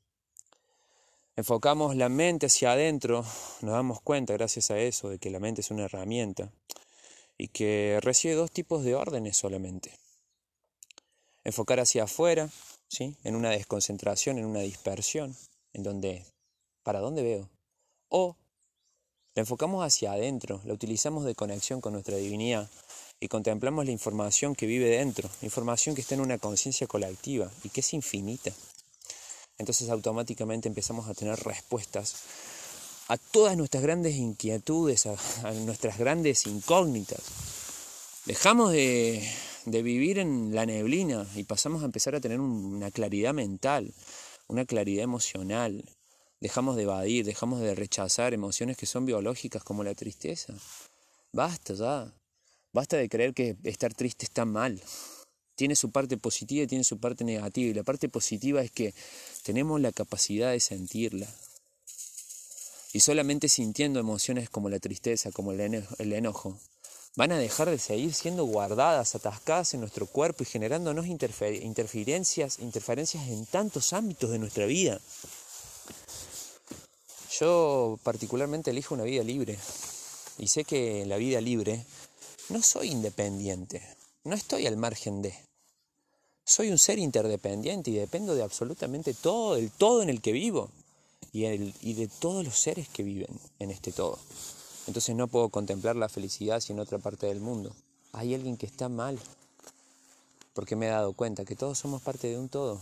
enfocamos 1.40 1.96
la 1.96 2.10
mente 2.10 2.48
hacia 2.48 2.74
adentro, 2.74 3.24
nos 3.62 3.72
damos 3.72 4.02
cuenta 4.02 4.34
gracias 4.34 4.72
a 4.72 4.78
eso 4.78 5.08
de 5.08 5.20
que 5.20 5.30
la 5.30 5.40
mente 5.40 5.62
es 5.62 5.72
una 5.72 5.86
herramienta 5.86 6.52
y 7.38 7.48
que 7.48 7.98
recibe 8.02 8.36
dos 8.36 8.52
tipos 8.52 8.84
de 8.84 8.96
órdenes 8.96 9.38
solamente. 9.38 9.98
Enfocar 11.46 11.80
hacia 11.80 12.04
afuera, 12.04 12.50
¿sí? 12.90 13.16
en 13.24 13.38
una 13.38 13.52
desconcentración, 13.52 14.38
en 14.38 14.46
una 14.46 14.60
dispersión, 14.60 15.34
en 15.72 15.84
donde, 15.84 16.26
¿para 16.84 17.00
dónde 17.00 17.24
veo? 17.24 17.50
O 18.10 18.36
la 19.34 19.40
enfocamos 19.40 19.86
hacia 19.86 20.12
adentro, 20.12 20.60
la 20.66 20.74
utilizamos 20.74 21.24
de 21.24 21.36
conexión 21.36 21.80
con 21.80 21.94
nuestra 21.94 22.18
divinidad 22.18 22.70
y 23.22 23.30
contemplamos 23.30 23.86
la 23.86 23.92
información 23.92 24.56
que 24.56 24.66
vive 24.66 24.90
dentro, 24.90 25.30
información 25.42 25.96
que 25.96 26.02
está 26.02 26.16
en 26.16 26.22
una 26.22 26.38
conciencia 26.38 26.86
colectiva 26.86 27.50
y 27.64 27.70
que 27.70 27.80
es 27.80 27.94
infinita 27.94 28.52
entonces 29.60 29.90
automáticamente 29.90 30.68
empezamos 30.68 31.08
a 31.08 31.14
tener 31.14 31.38
respuestas 31.42 32.16
a 33.10 33.18
todas 33.18 33.58
nuestras 33.58 33.84
grandes 33.84 34.16
inquietudes, 34.16 35.06
a, 35.06 35.52
nuestras 35.66 35.98
grandes 35.98 36.48
incógnitas. 36.48 37.22
Dejamos 38.26 38.72
de, 38.72 39.28
vivir 39.66 40.20
en 40.20 40.56
la 40.56 40.66
neblina 40.66 41.28
y 41.36 41.44
pasamos 41.44 41.82
a 41.82 41.86
empezar 41.86 42.16
a 42.16 42.22
tener 42.22 42.40
una 42.40 42.90
claridad 42.90 43.34
mental, 43.34 43.94
una 44.48 44.66
claridad 44.66 45.04
emocional. 45.04 45.84
Dejamos 46.40 46.78
de 46.78 46.84
evadir, 46.84 47.26
dejamos 47.26 47.60
de 47.60 47.76
rechazar 47.76 48.34
emociones 48.34 48.78
que 48.78 48.86
son 48.86 49.06
biológicas 49.06 49.64
como 49.64 49.84
la 49.84 49.94
tristeza. 49.94 50.54
Basta 51.34 51.74
ya. 51.74 52.14
Basta 52.72 52.98
de 52.98 53.10
creer 53.10 53.34
que 53.34 53.58
estar 53.64 53.94
triste 53.94 54.26
está 54.26 54.46
mal 54.46 54.82
tiene 55.60 55.76
su 55.76 55.92
parte 55.92 56.16
positiva 56.16 56.64
y 56.64 56.68
tiene 56.68 56.86
su 56.86 57.02
parte 57.02 57.26
negativa. 57.26 57.70
Y 57.70 57.74
la 57.74 57.84
parte 57.84 58.08
positiva 58.08 58.62
es 58.62 58.72
que 58.72 58.94
tenemos 59.44 59.82
la 59.82 59.92
capacidad 59.92 60.52
de 60.54 60.62
sentirla. 60.62 61.28
Y 62.94 63.02
solamente 63.02 63.50
sintiendo 63.50 64.00
emociones 64.00 64.50
como 64.50 64.70
la 64.70 64.80
tristeza, 64.80 65.34
como 65.34 65.52
el 65.52 66.14
enojo, 66.14 66.58
van 67.18 67.34
a 67.34 67.38
dejar 67.38 67.70
de 67.70 67.78
seguir 67.78 68.14
siendo 68.14 68.46
guardadas, 68.46 69.16
atascadas 69.16 69.74
en 69.74 69.82
nuestro 69.82 70.06
cuerpo 70.08 70.44
y 70.44 70.46
generándonos 70.46 71.08
interferencias, 71.08 72.60
interferencias 72.60 73.28
en 73.28 73.46
tantos 73.46 73.92
ámbitos 73.92 74.30
de 74.32 74.40
nuestra 74.40 74.66
vida. 74.66 75.02
Yo 77.38 78.00
particularmente 78.04 78.72
elijo 78.72 78.96
una 78.96 79.04
vida 79.04 79.24
libre 79.24 79.60
y 80.38 80.48
sé 80.48 80.64
que 80.64 81.02
en 81.02 81.10
la 81.10 81.18
vida 81.18 81.42
libre 81.42 81.84
no 82.48 82.62
soy 82.62 82.92
independiente, 82.92 83.84
no 84.24 84.36
estoy 84.36 84.68
al 84.68 84.78
margen 84.78 85.22
de. 85.22 85.49
Soy 86.50 86.72
un 86.72 86.80
ser 86.80 86.98
interdependiente 86.98 87.92
y 87.92 87.94
dependo 87.94 88.34
de 88.34 88.42
absolutamente 88.42 89.14
todo, 89.14 89.54
del 89.54 89.70
todo 89.70 90.02
en 90.02 90.10
el 90.10 90.20
que 90.20 90.32
vivo 90.32 90.72
y, 91.32 91.44
de 91.44 92.08
todos 92.08 92.44
los 92.44 92.58
seres 92.58 92.90
que 92.90 93.04
viven 93.04 93.40
en 93.60 93.70
este 93.70 93.92
todo. 93.92 94.18
Entonces 94.88 95.16
no 95.16 95.28
puedo 95.28 95.50
contemplar 95.50 95.96
la 95.96 96.10
felicidad 96.10 96.60
si 96.60 96.74
en 96.74 96.80
otra 96.80 96.98
parte 96.98 97.28
del 97.28 97.40
mundo 97.40 97.72
hay 98.14 98.34
alguien 98.34 98.58
que 98.58 98.66
está 98.66 98.90
mal, 98.90 99.20
porque 100.56 100.76
me 100.76 100.88
he 100.88 100.90
dado 100.90 101.14
cuenta 101.14 101.46
que 101.46 101.56
todos 101.56 101.78
somos 101.78 102.02
parte 102.02 102.30
de 102.30 102.40
un 102.40 102.50
todo. 102.50 102.82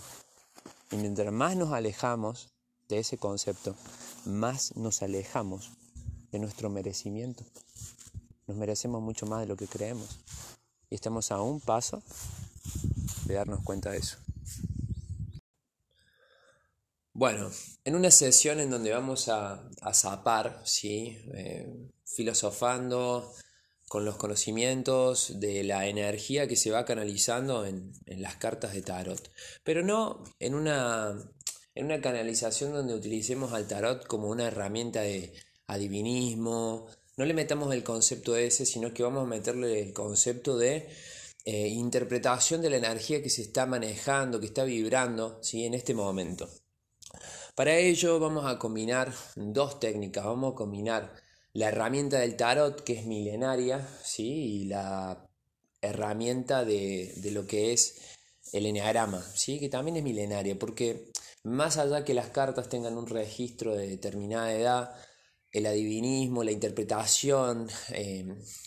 Y 0.92 0.96
mientras 0.96 1.34
más 1.34 1.58
nos 1.58 1.74
alejamos 1.74 2.48
de 2.88 3.00
ese 3.00 3.18
concepto, 3.18 3.76
más 4.24 4.78
nos 4.78 5.02
alejamos 5.02 5.72
de 6.32 6.40
nuestro 6.40 6.70
merecimiento. 6.70 7.44
Nos 8.48 8.56
merecemos 8.56 9.02
mucho 9.02 9.26
más 9.26 9.42
de 9.42 9.48
lo 9.48 9.58
que 9.58 9.68
creemos. 9.68 10.08
Y 10.90 10.96
estamos 10.96 11.32
a 11.34 11.42
un 11.42 11.60
paso 11.60 12.02
de 13.28 13.36
darnos 13.36 13.64
cuenta 13.64 13.92
de 13.92 13.98
eso. 13.98 14.18
Bueno, 17.14 17.50
en 17.84 17.96
una 17.96 18.12
sesión 18.12 18.60
en 18.60 18.70
donde 18.70 18.92
vamos 18.92 19.28
a, 19.28 19.68
zapar, 19.94 20.62
¿sí? 20.66 21.18
Eh, 21.34 21.68
filosofando 22.06 23.34
con 23.88 24.06
los 24.06 24.18
conocimientos 24.18 25.40
de 25.40 25.64
la 25.64 25.88
energía 25.88 26.48
que 26.48 26.56
se 26.56 26.72
va 26.72 26.86
canalizando 26.86 27.66
en, 27.66 27.92
en 28.06 28.22
las 28.22 28.36
cartas 28.36 28.74
de 28.74 28.82
tarot, 28.82 29.32
pero 29.64 29.82
no 29.82 30.24
en 30.40 30.54
una, 30.54 31.16
en 31.74 31.86
una 31.86 32.02
canalización 32.02 32.74
donde 32.74 32.94
utilicemos 32.94 33.54
al 33.54 33.68
tarot 33.68 34.06
como 34.06 34.30
una 34.30 34.46
herramienta 34.46 35.02
de 35.02 35.34
adivinismo, 35.68 36.88
no 37.18 37.26
le 37.26 37.34
metamos 37.34 37.74
el 37.74 37.84
concepto 37.84 38.36
ese, 38.36 38.66
sino 38.66 38.94
que 38.94 39.02
vamos 39.02 39.24
a 39.24 39.28
meterle 39.28 39.82
el 39.82 39.94
concepto 39.94 40.56
de 40.58 40.88
eh, 41.50 41.70
interpretación 41.70 42.62
de 42.62 42.70
la 42.70 42.76
energía 42.76 43.24
que 43.24 43.30
se 43.30 43.42
está 43.42 43.66
manejando, 43.66 44.38
que 44.38 44.48
está 44.48 44.66
vibrando 44.66 45.40
¿sí? 45.42 45.64
en 45.64 45.76
este 45.76 45.94
momento. 45.94 46.50
Para 47.56 47.78
ello 47.78 48.20
vamos 48.20 48.46
a 48.46 48.60
combinar 48.60 49.14
dos 49.38 49.80
técnicas. 49.80 50.26
Vamos 50.26 50.52
a 50.52 50.56
combinar 50.56 51.14
la 51.54 51.70
herramienta 51.70 52.20
del 52.20 52.36
tarot, 52.36 52.84
que 52.84 53.00
es 53.00 53.06
milenaria, 53.06 53.88
¿sí? 54.04 54.28
y 54.28 54.66
la 54.66 55.26
herramienta 55.80 56.66
de, 56.66 57.14
lo 57.32 57.48
que 57.48 57.72
es 57.72 57.96
el 58.52 58.66
enneagrama, 58.66 59.22
¿sí? 59.22 59.58
que 59.58 59.70
también 59.70 59.96
es 59.96 60.04
milenaria, 60.04 60.60
porque 60.60 61.14
más 61.44 61.78
allá 61.78 62.04
que 62.04 62.14
las 62.14 62.28
cartas 62.28 62.68
tengan 62.68 62.98
un 62.98 63.08
registro 63.08 63.74
de 63.74 63.88
determinada 63.88 64.52
edad, 64.52 64.96
el 65.52 65.66
adivinismo, 65.66 66.44
la 66.44 66.52
interpretación, 66.52 67.68
eh, 67.90 68.26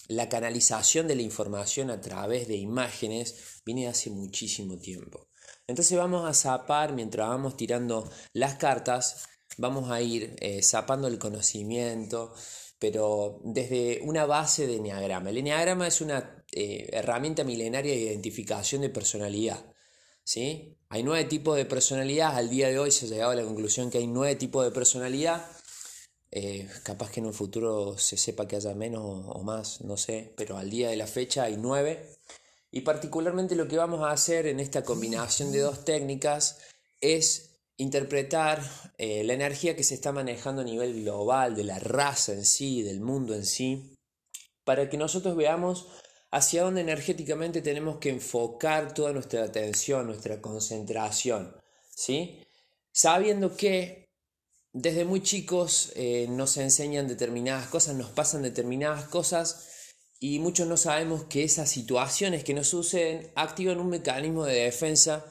la 0.09 0.29
canalización 0.29 1.07
de 1.07 1.17
la 1.17 1.23
información 1.23 1.91
a 1.91 2.01
través 2.01 2.49
de 2.49 2.57
imágenes 2.57 3.61
viene 3.65 3.89
hace 3.89 4.11
muchísimo 4.11 4.79
tiempo. 4.79 5.29
Entonces 5.67 5.97
vamos 5.97 6.29
a 6.29 6.35
zapar 6.35 6.93
mientras 6.95 7.29
vamos 7.29 7.57
tirando 7.57 8.11
las 8.33 8.57
cartas, 8.57 9.29
vamos 9.57 9.91
a 9.91 10.01
ir 10.01 10.37
eh, 10.41 10.63
zapando 10.63 11.07
el 11.07 11.19
conocimiento, 11.19 12.35
pero 12.79 13.41
desde 13.45 14.01
una 14.03 14.25
base 14.25 14.67
de 14.67 14.77
enneagrama. 14.77 15.31
El 15.31 15.39
enneagrama 15.39 15.87
es 15.87 16.01
una 16.01 16.45
eh, 16.51 16.89
herramienta 16.93 17.45
milenaria 17.45 17.93
de 17.93 18.01
identificación 18.01 18.83
de 18.83 18.89
personalidad. 18.89 19.65
¿sí? 20.25 20.77
Hay 20.89 21.03
nueve 21.03 21.25
tipos 21.27 21.57
de 21.57 21.67
personalidad, 21.67 22.35
al 22.37 22.51
día 22.51 22.69
de 22.69 22.79
hoy 22.79 22.91
se 22.91 23.07
ha 23.07 23.09
llegado 23.09 23.33
a 23.33 23.37
la 23.37 23.45
conclusión 23.45 23.91
que 23.91 23.99
hay 23.99 24.07
nueve 24.07 24.35
tipos 24.37 24.65
de 24.65 24.73
personalidad. 24.73 25.45
Eh, 26.33 26.69
capaz 26.85 27.11
que 27.11 27.21
en 27.21 27.27
un 27.27 27.35
futuro 27.35 27.99
se 27.99 28.17
sepa 28.17 28.47
que 28.47 28.57
haya 28.57 28.75
menos 28.75 29.03
o 29.05 29.43
más, 29.43 29.81
no 29.81 29.97
sé, 29.97 30.33
pero 30.37 30.57
al 30.57 30.71
día 30.71 30.91
de 30.91 30.97
la 30.97 31.07
fecha 31.07 31.45
hay 31.45 31.57
nueve. 31.57 32.19
Y 32.71 32.83
particularmente 32.83 33.57
lo 33.57 33.67
que 33.67 33.77
vamos 33.77 34.03
a 34.03 34.13
hacer 34.13 34.47
en 34.47 34.61
esta 34.61 34.85
combinación 34.85 35.51
de 35.51 35.61
dos 35.61 35.85
técnicas 35.85 36.59
es 37.01 37.51
interpretar 37.79 38.63
eh, 38.99 39.25
la 39.25 39.33
energía 39.33 39.75
que 39.75 39.83
se 39.83 39.95
está 39.95 40.13
manejando 40.13 40.63
a 40.63 40.65
nivel 40.65 41.03
global, 41.03 41.57
de 41.57 41.65
la 41.65 41.79
raza 41.79 42.33
en 42.33 42.45
sí, 42.45 42.83
del 42.83 43.01
mundo 43.01 43.35
en 43.35 43.45
sí, 43.45 43.97
para 44.65 44.89
que 44.89 44.99
nosotros 44.99 45.35
veamos 45.35 45.89
hacia 46.31 46.63
dónde 46.63 46.83
energéticamente 46.83 47.63
tenemos 47.63 47.97
que 47.97 48.11
enfocar 48.11 48.95
toda 48.95 49.13
nuestra 49.13 49.43
atención, 49.43 50.07
nuestra 50.07 50.41
concentración, 50.41 51.57
¿sí? 51.89 52.45
Sabiendo 52.93 53.57
que 53.57 54.10
desde 54.73 55.05
muy 55.05 55.23
chicos 55.23 55.93
eh, 55.97 56.27
nos 56.29 56.57
enseñan 56.57 57.09
determinadas 57.09 57.69
cosas, 57.69 57.97
nos 57.97 58.11
pasan 58.11 58.43
determinadas 58.43 59.05
cosas 59.05 59.67
y 60.21 60.39
muchos 60.39 60.69
no 60.69 60.77
sabemos 60.77 61.25
que 61.25 61.45
esas 61.45 61.71
situaciones 61.71 62.45
que 62.45 62.55
nos 62.55 62.69
suceden 62.69 63.33
activan 63.35 63.81
un 63.81 63.89
mecanismo 63.89 64.45
de 64.45 64.65
defensa 64.65 65.25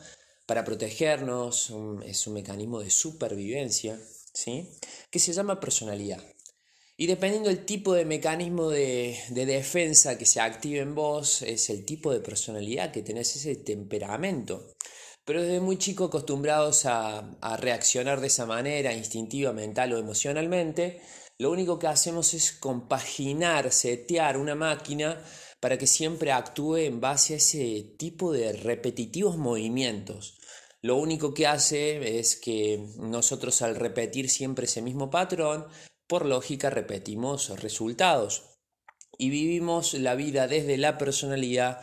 para 0.45 0.65
protegernos, 0.65 1.71
es 2.05 2.25
un 2.27 2.33
mecanismo 2.33 2.79
de 2.79 2.89
supervivencia, 2.89 4.01
¿sí? 4.33 4.67
que 5.11 5.19
se 5.19 5.31
llama 5.31 5.59
personalidad. 5.59 6.23
Y 6.97 7.05
dependiendo 7.05 7.49
del 7.49 7.65
tipo 7.65 7.93
de 7.93 8.03
mecanismo 8.03 8.69
de, 8.69 9.17
de, 9.29 9.45
defensa 9.45 10.17
que 10.17 10.25
se 10.25 10.41
active 10.41 10.79
en 10.79 10.95
vos, 10.95 11.43
es 11.43 11.69
el 11.69 11.85
tipo 11.85 12.11
de 12.11 12.19
personalidad 12.19 12.91
que 12.91 13.03
tenés, 13.03 13.35
ese 13.35 13.55
temperamento. 13.55 14.75
Pero 15.29 15.43
desde 15.43 15.59
muy 15.59 15.77
chico 15.77 16.05
acostumbrados 16.05 16.87
a, 16.87 17.37
reaccionar 17.59 18.19
de 18.19 18.25
esa 18.25 18.47
manera, 18.47 18.95
instintiva, 18.95 19.53
mental 19.53 19.93
o 19.93 19.99
emocionalmente, 19.99 21.03
lo 21.37 21.51
único 21.51 21.77
que 21.77 21.85
hacemos 21.85 22.33
es 22.33 22.51
compaginar, 22.51 23.71
setear 23.71 24.37
una 24.37 24.55
máquina 24.55 25.21
para 25.59 25.77
que 25.77 25.85
siempre 25.85 26.31
actúe 26.31 26.77
en 26.77 26.99
base 26.99 27.35
a 27.35 27.37
ese 27.37 27.93
tipo 27.99 28.31
de 28.31 28.53
repetitivos 28.53 29.37
movimientos. 29.37 30.39
Lo 30.81 30.95
único 30.95 31.35
que 31.35 31.45
hace 31.45 32.17
es 32.17 32.35
que 32.35 32.83
nosotros 32.97 33.61
al 33.61 33.75
repetir 33.75 34.31
siempre 34.31 34.65
ese 34.65 34.81
mismo 34.81 35.11
patrón, 35.11 35.67
por 36.07 36.25
lógica 36.25 36.71
repetimos 36.71 37.49
resultados 37.61 38.57
y 39.19 39.29
vivimos 39.29 39.93
la 39.93 40.15
vida 40.15 40.47
desde 40.47 40.77
la 40.77 40.97
personalidad, 40.97 41.81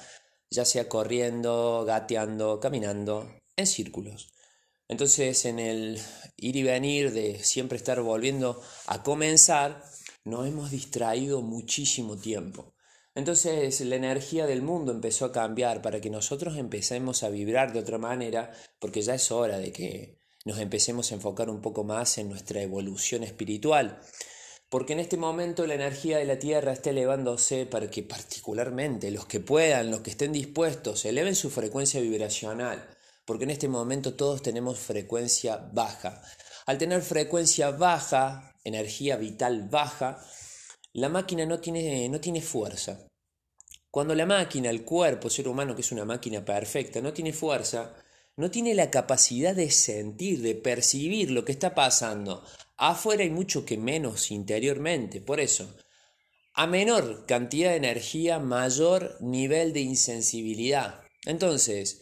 ya 0.50 0.64
sea 0.64 0.88
corriendo, 0.88 1.84
gateando, 1.86 2.60
caminando, 2.60 3.28
en 3.56 3.66
círculos. 3.66 4.32
Entonces 4.88 5.44
en 5.44 5.58
el 5.58 6.00
ir 6.36 6.56
y 6.56 6.62
venir 6.62 7.12
de 7.12 7.42
siempre 7.42 7.76
estar 7.76 8.00
volviendo 8.00 8.62
a 8.86 9.02
comenzar, 9.02 9.82
nos 10.24 10.46
hemos 10.46 10.70
distraído 10.70 11.42
muchísimo 11.42 12.16
tiempo. 12.16 12.74
Entonces 13.14 13.80
la 13.80 13.96
energía 13.96 14.46
del 14.46 14.62
mundo 14.62 14.92
empezó 14.92 15.24
a 15.24 15.32
cambiar 15.32 15.82
para 15.82 16.00
que 16.00 16.10
nosotros 16.10 16.56
empecemos 16.56 17.22
a 17.22 17.30
vibrar 17.30 17.72
de 17.72 17.80
otra 17.80 17.98
manera, 17.98 18.52
porque 18.78 19.02
ya 19.02 19.14
es 19.14 19.30
hora 19.32 19.58
de 19.58 19.72
que 19.72 20.18
nos 20.44 20.58
empecemos 20.58 21.10
a 21.10 21.14
enfocar 21.14 21.50
un 21.50 21.60
poco 21.60 21.82
más 21.82 22.18
en 22.18 22.28
nuestra 22.28 22.62
evolución 22.62 23.24
espiritual. 23.24 24.00
Porque 24.76 24.92
en 24.92 25.00
este 25.00 25.16
momento 25.16 25.66
la 25.66 25.72
energía 25.72 26.18
de 26.18 26.26
la 26.26 26.38
Tierra 26.38 26.74
está 26.74 26.90
elevándose 26.90 27.64
para 27.64 27.88
que 27.88 28.02
particularmente 28.02 29.10
los 29.10 29.24
que 29.24 29.40
puedan, 29.40 29.90
los 29.90 30.02
que 30.02 30.10
estén 30.10 30.34
dispuestos, 30.34 31.06
eleven 31.06 31.34
su 31.34 31.48
frecuencia 31.48 31.98
vibracional 31.98 32.86
porque 33.24 33.44
en 33.44 33.52
este 33.52 33.68
momento 33.68 34.12
todos 34.12 34.42
tenemos 34.42 34.78
frecuencia 34.78 35.56
baja. 35.56 36.20
Al 36.66 36.76
tener 36.76 37.00
frecuencia 37.00 37.70
baja, 37.70 38.54
energía 38.64 39.16
vital 39.16 39.66
baja, 39.66 40.22
la 40.92 41.08
máquina 41.08 41.46
no 41.46 41.58
tiene, 41.58 42.06
no 42.10 42.20
tiene 42.20 42.42
fuerza. 42.42 43.08
Cuando 43.90 44.14
la 44.14 44.26
máquina, 44.26 44.68
el 44.68 44.84
cuerpo, 44.84 45.30
ser 45.30 45.48
humano, 45.48 45.74
que 45.74 45.80
es 45.80 45.90
una 45.90 46.04
máquina 46.04 46.44
perfecta, 46.44 47.00
no 47.00 47.14
tiene 47.14 47.32
fuerza, 47.32 47.94
no 48.36 48.50
tiene 48.50 48.74
la 48.74 48.90
capacidad 48.90 49.56
de 49.56 49.70
sentir, 49.70 50.42
de 50.42 50.54
percibir 50.54 51.30
lo 51.30 51.46
que 51.46 51.52
está 51.52 51.74
pasando 51.74 52.44
afuera 52.76 53.24
y 53.24 53.30
mucho 53.30 53.64
que 53.64 53.76
menos 53.76 54.30
interiormente. 54.30 55.20
Por 55.20 55.40
eso, 55.40 55.74
a 56.54 56.66
menor 56.66 57.26
cantidad 57.26 57.70
de 57.70 57.76
energía, 57.76 58.38
mayor 58.38 59.16
nivel 59.20 59.72
de 59.72 59.80
insensibilidad. 59.80 61.02
Entonces, 61.24 62.00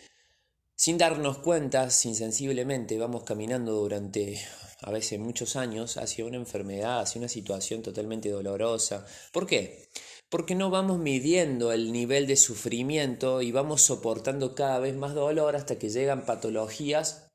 sin 0.76 0.98
darnos 0.98 1.38
cuenta, 1.38 1.84
insensiblemente, 1.84 2.98
vamos 2.98 3.24
caminando 3.24 3.72
durante 3.72 4.40
a 4.82 4.90
veces 4.90 5.18
muchos 5.18 5.56
años 5.56 5.96
hacia 5.96 6.24
una 6.24 6.36
enfermedad, 6.36 7.00
hacia 7.00 7.20
una 7.20 7.28
situación 7.28 7.82
totalmente 7.82 8.28
dolorosa. 8.28 9.06
¿Por 9.32 9.46
qué? 9.46 9.88
Porque 10.28 10.54
no 10.54 10.70
vamos 10.70 10.98
midiendo 10.98 11.72
el 11.72 11.92
nivel 11.92 12.26
de 12.26 12.36
sufrimiento 12.36 13.40
y 13.40 13.50
vamos 13.50 13.82
soportando 13.82 14.54
cada 14.54 14.78
vez 14.78 14.94
más 14.94 15.14
dolor 15.14 15.56
hasta 15.56 15.78
que 15.78 15.88
llegan 15.88 16.26
patologías 16.26 17.30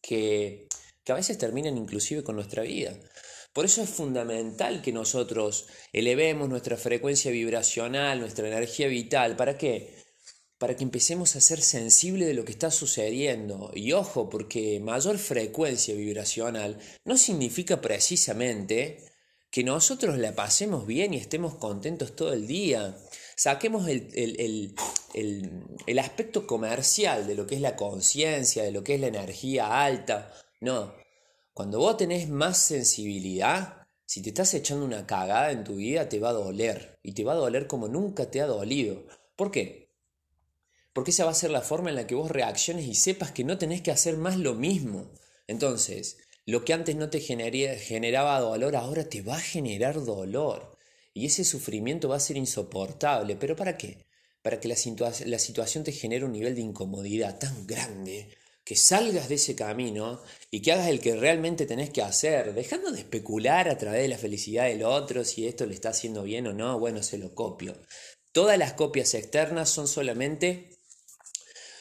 que, 0.00 0.68
que 1.10 1.14
a 1.14 1.16
veces 1.16 1.38
terminan 1.38 1.76
inclusive 1.76 2.22
con 2.22 2.36
nuestra 2.36 2.62
vida. 2.62 2.96
Por 3.52 3.64
eso 3.64 3.82
es 3.82 3.90
fundamental 3.90 4.80
que 4.80 4.92
nosotros 4.92 5.66
elevemos 5.92 6.48
nuestra 6.48 6.76
frecuencia 6.76 7.32
vibracional, 7.32 8.20
nuestra 8.20 8.46
energía 8.46 8.86
vital. 8.86 9.34
¿Para 9.34 9.58
qué? 9.58 9.92
para 10.58 10.76
que 10.76 10.84
empecemos 10.84 11.34
a 11.34 11.40
ser 11.40 11.62
sensibles 11.62 12.28
de 12.28 12.34
lo 12.34 12.44
que 12.44 12.52
está 12.52 12.70
sucediendo. 12.70 13.72
Y 13.74 13.90
ojo, 13.92 14.28
porque 14.30 14.78
mayor 14.78 15.18
frecuencia 15.18 15.94
vibracional 15.94 16.78
no 17.04 17.16
significa 17.16 17.80
precisamente 17.80 19.10
que 19.50 19.64
nosotros 19.64 20.16
la 20.18 20.36
pasemos 20.36 20.86
bien 20.86 21.14
y 21.14 21.16
estemos 21.16 21.56
contentos 21.56 22.14
todo 22.14 22.34
el 22.34 22.46
día. 22.46 22.96
Saquemos 23.36 23.88
el, 23.88 24.76
el 25.14 25.98
aspecto 25.98 26.46
comercial 26.46 27.26
de 27.26 27.34
lo 27.34 27.48
que 27.48 27.56
es 27.56 27.62
la 27.62 27.74
conciencia, 27.74 28.62
de 28.62 28.70
lo 28.70 28.84
que 28.84 28.94
es 28.94 29.00
la 29.00 29.08
energía 29.08 29.82
alta. 29.82 30.32
No, 30.60 30.94
cuando 31.52 31.78
vos 31.78 31.96
tenés 31.96 32.28
más 32.28 32.58
sensibilidad, 32.58 33.86
si 34.06 34.22
te 34.22 34.30
estás 34.30 34.54
echando 34.54 34.84
una 34.84 35.06
cagada 35.06 35.50
en 35.52 35.64
tu 35.64 35.76
vida, 35.76 36.08
te 36.08 36.20
va 36.20 36.30
a 36.30 36.34
doler. 36.34 36.98
Y 37.02 37.12
te 37.12 37.24
va 37.24 37.32
a 37.32 37.36
doler 37.36 37.66
como 37.66 37.88
nunca 37.88 38.30
te 38.30 38.40
ha 38.40 38.46
dolido. 38.46 39.06
¿Por 39.36 39.50
qué? 39.50 39.90
porque 40.92 41.12
esa 41.12 41.24
va 41.24 41.30
a 41.30 41.34
ser 41.34 41.50
la 41.50 41.62
forma 41.62 41.90
en 41.90 41.96
la 41.96 42.06
que 42.06 42.14
vos 42.14 42.30
reacciones 42.30 42.86
y 42.86 42.94
sepas 42.94 43.32
que 43.32 43.44
no 43.44 43.58
tenés 43.58 43.82
que 43.82 43.90
hacer 43.90 44.16
más 44.16 44.36
lo 44.36 44.54
mismo. 44.54 45.10
Entonces, 45.46 46.18
lo 46.46 46.64
que 46.64 46.72
antes 46.72 46.96
no 46.96 47.10
te 47.10 47.20
generaba 47.20 48.40
dolor, 48.40 48.76
ahora 48.76 49.08
te 49.08 49.22
va 49.22 49.36
a 49.36 49.40
generar 49.40 50.04
dolor. 50.04 50.76
Y 51.14 51.26
ese 51.26 51.44
sufrimiento 51.44 52.08
va 52.08 52.16
a 52.16 52.20
ser 52.20 52.36
insoportable. 52.36 53.36
¿Pero 53.36 53.56
para 53.56 53.76
qué? 53.76 54.06
Para 54.42 54.58
que 54.60 54.68
la, 54.68 54.76
la 55.26 55.38
situación 55.38 55.84
te 55.84 55.92
genere 55.92 56.24
un 56.24 56.32
nivel 56.32 56.54
de 56.54 56.62
incomodidad 56.62 57.38
tan 57.38 57.66
grande 57.66 58.36
que 58.70 58.76
salgas 58.76 59.28
de 59.28 59.34
ese 59.34 59.56
camino 59.56 60.22
y 60.48 60.62
que 60.62 60.70
hagas 60.70 60.86
el 60.86 61.00
que 61.00 61.16
realmente 61.16 61.66
tenés 61.66 61.90
que 61.90 62.02
hacer, 62.02 62.54
dejando 62.54 62.92
de 62.92 63.00
especular 63.00 63.68
a 63.68 63.76
través 63.76 64.02
de 64.02 64.06
la 64.06 64.16
felicidad 64.16 64.66
del 64.66 64.84
otro, 64.84 65.24
si 65.24 65.48
esto 65.48 65.66
le 65.66 65.74
está 65.74 65.88
haciendo 65.88 66.22
bien 66.22 66.46
o 66.46 66.52
no, 66.52 66.78
bueno, 66.78 67.02
se 67.02 67.18
lo 67.18 67.34
copio. 67.34 67.74
Todas 68.30 68.56
las 68.58 68.74
copias 68.74 69.14
externas 69.14 69.70
son 69.70 69.88
solamente, 69.88 70.78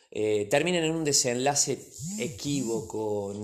eh, 0.09 0.47
terminan 0.49 0.83
en 0.83 0.95
un 0.95 1.03
desenlace 1.03 1.79
equívoco, 2.17 3.39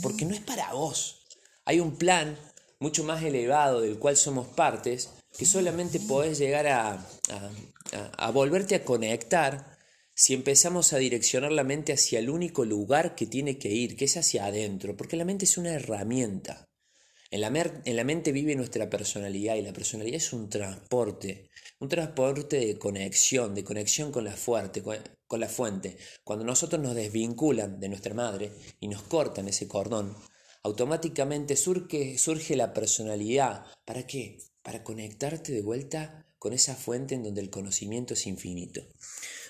porque 0.00 0.24
no 0.24 0.36
es 0.36 0.42
para 0.42 0.72
vos. 0.72 1.26
Hay 1.64 1.80
un 1.80 1.96
plan 1.96 2.38
mucho 2.78 3.02
más 3.02 3.24
elevado 3.24 3.80
del 3.80 3.98
cual 3.98 4.16
somos 4.16 4.46
partes, 4.46 5.10
que 5.36 5.44
solamente 5.44 5.98
podés 5.98 6.38
llegar 6.38 6.68
a, 6.68 7.04
a 8.16 8.30
volverte 8.30 8.76
a 8.76 8.84
conectar 8.84 9.75
si 10.18 10.32
empezamos 10.32 10.94
a 10.94 10.96
direccionar 10.96 11.52
la 11.52 11.62
mente 11.62 11.92
hacia 11.92 12.18
el 12.18 12.30
único 12.30 12.64
lugar 12.64 13.14
que 13.14 13.26
tiene 13.26 13.58
que 13.58 13.68
ir, 13.68 13.96
que 13.96 14.06
es 14.06 14.16
hacia 14.16 14.46
adentro, 14.46 14.96
porque 14.96 15.14
la 15.14 15.26
mente 15.26 15.44
es 15.44 15.58
una 15.58 15.74
herramienta. 15.74 16.70
En 17.30 17.42
la, 17.42 17.48
en 17.84 17.96
la, 17.96 18.04
mente 18.04 18.32
vive 18.32 18.56
nuestra 18.56 18.88
personalidad 18.88 19.56
y 19.56 19.62
la 19.62 19.74
personalidad 19.74 20.16
es 20.16 20.32
un 20.32 20.48
transporte, 20.48 21.50
un 21.80 21.90
transporte 21.90 22.58
de 22.58 22.78
conexión, 22.78 23.54
de 23.54 23.62
conexión 23.62 24.10
con 24.10 24.24
la, 24.24 24.32
fuerte, 24.32 24.82
con 25.26 25.40
la 25.40 25.50
fuente. 25.50 25.98
Cuando 26.24 26.46
nosotros 26.46 26.80
nos 26.80 26.94
desvinculan 26.94 27.78
de 27.78 27.90
nuestra 27.90 28.14
madre 28.14 28.52
y 28.80 28.88
nos 28.88 29.02
cortan 29.02 29.48
ese 29.48 29.68
cordón, 29.68 30.16
automáticamente 30.62 31.56
surge, 31.56 32.16
surge 32.16 32.56
la 32.56 32.72
personalidad. 32.72 33.66
¿Para 33.84 34.06
qué? 34.06 34.38
Para 34.62 34.82
conectarte 34.82 35.52
de 35.52 35.60
vuelta 35.60 36.26
con 36.38 36.54
esa 36.54 36.74
fuente 36.74 37.14
en 37.14 37.22
donde 37.22 37.42
el 37.42 37.50
conocimiento 37.50 38.14
es 38.14 38.26
infinito. 38.26 38.80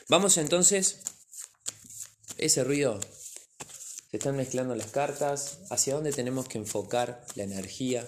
Vamos 0.09 0.37
entonces, 0.37 1.01
ese 2.38 2.62
ruido, 2.62 3.01
se 4.09 4.19
están 4.19 4.37
mezclando 4.37 4.77
las 4.77 4.92
cartas, 4.92 5.59
hacia 5.69 5.95
dónde 5.95 6.12
tenemos 6.12 6.47
que 6.47 6.59
enfocar 6.59 7.27
la 7.35 7.42
energía 7.42 8.07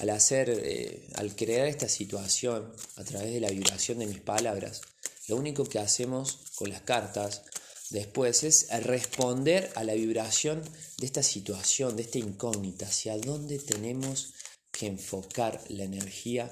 al 0.00 0.10
hacer, 0.10 0.50
eh, 0.50 1.08
al 1.14 1.36
crear 1.36 1.68
esta 1.68 1.88
situación 1.88 2.72
a 2.96 3.04
través 3.04 3.32
de 3.32 3.38
la 3.38 3.50
vibración 3.50 4.00
de 4.00 4.06
mis 4.06 4.20
palabras. 4.20 4.80
Lo 5.28 5.36
único 5.36 5.64
que 5.64 5.78
hacemos 5.78 6.40
con 6.56 6.68
las 6.68 6.80
cartas 6.80 7.42
después 7.90 8.42
es 8.42 8.66
responder 8.82 9.70
a 9.76 9.84
la 9.84 9.94
vibración 9.94 10.62
de 10.98 11.06
esta 11.06 11.22
situación, 11.22 11.94
de 11.94 12.02
esta 12.02 12.18
incógnita, 12.18 12.86
hacia 12.86 13.16
dónde 13.18 13.60
tenemos 13.60 14.34
que 14.72 14.86
enfocar 14.86 15.62
la 15.68 15.84
energía 15.84 16.50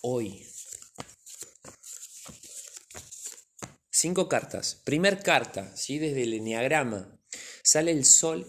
hoy. 0.00 0.46
Cinco 4.02 4.30
cartas. 4.30 4.80
Primer 4.82 5.22
carta, 5.22 5.76
¿sí? 5.76 5.98
desde 5.98 6.22
el 6.22 6.32
enneagrama, 6.32 7.20
sale 7.62 7.90
el 7.90 8.06
sol 8.06 8.46